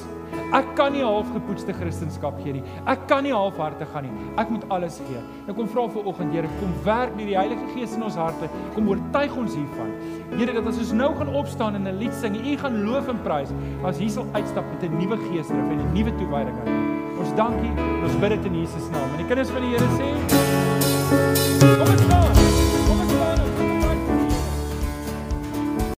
[0.55, 2.63] Ek kan nie halfgepoetste kristendom gee nie.
[2.87, 4.27] Ek kan nie halfhartig gaan nie.
[4.39, 5.21] Ek moet alles gee.
[5.47, 8.49] Ek kom vra vir oggend, Here, kom werk deur die Heilige Gees in ons harte.
[8.75, 9.93] Kom oortuig ons hiervan.
[10.37, 13.19] Here, dat as ons nou gaan opstaan en 'n lied sing, U gaan loof en
[13.23, 13.51] prys,
[13.83, 17.19] as hier sal uitstap met 'n nuwe geesdrift en 'n nuwe toewyding aan U.
[17.19, 17.73] Ons dankie.
[18.03, 19.11] Ons bid dit in Jesus naam.
[19.11, 20.07] En die kinders van die Here sê:
[21.77, 22.46] Kom ons staan.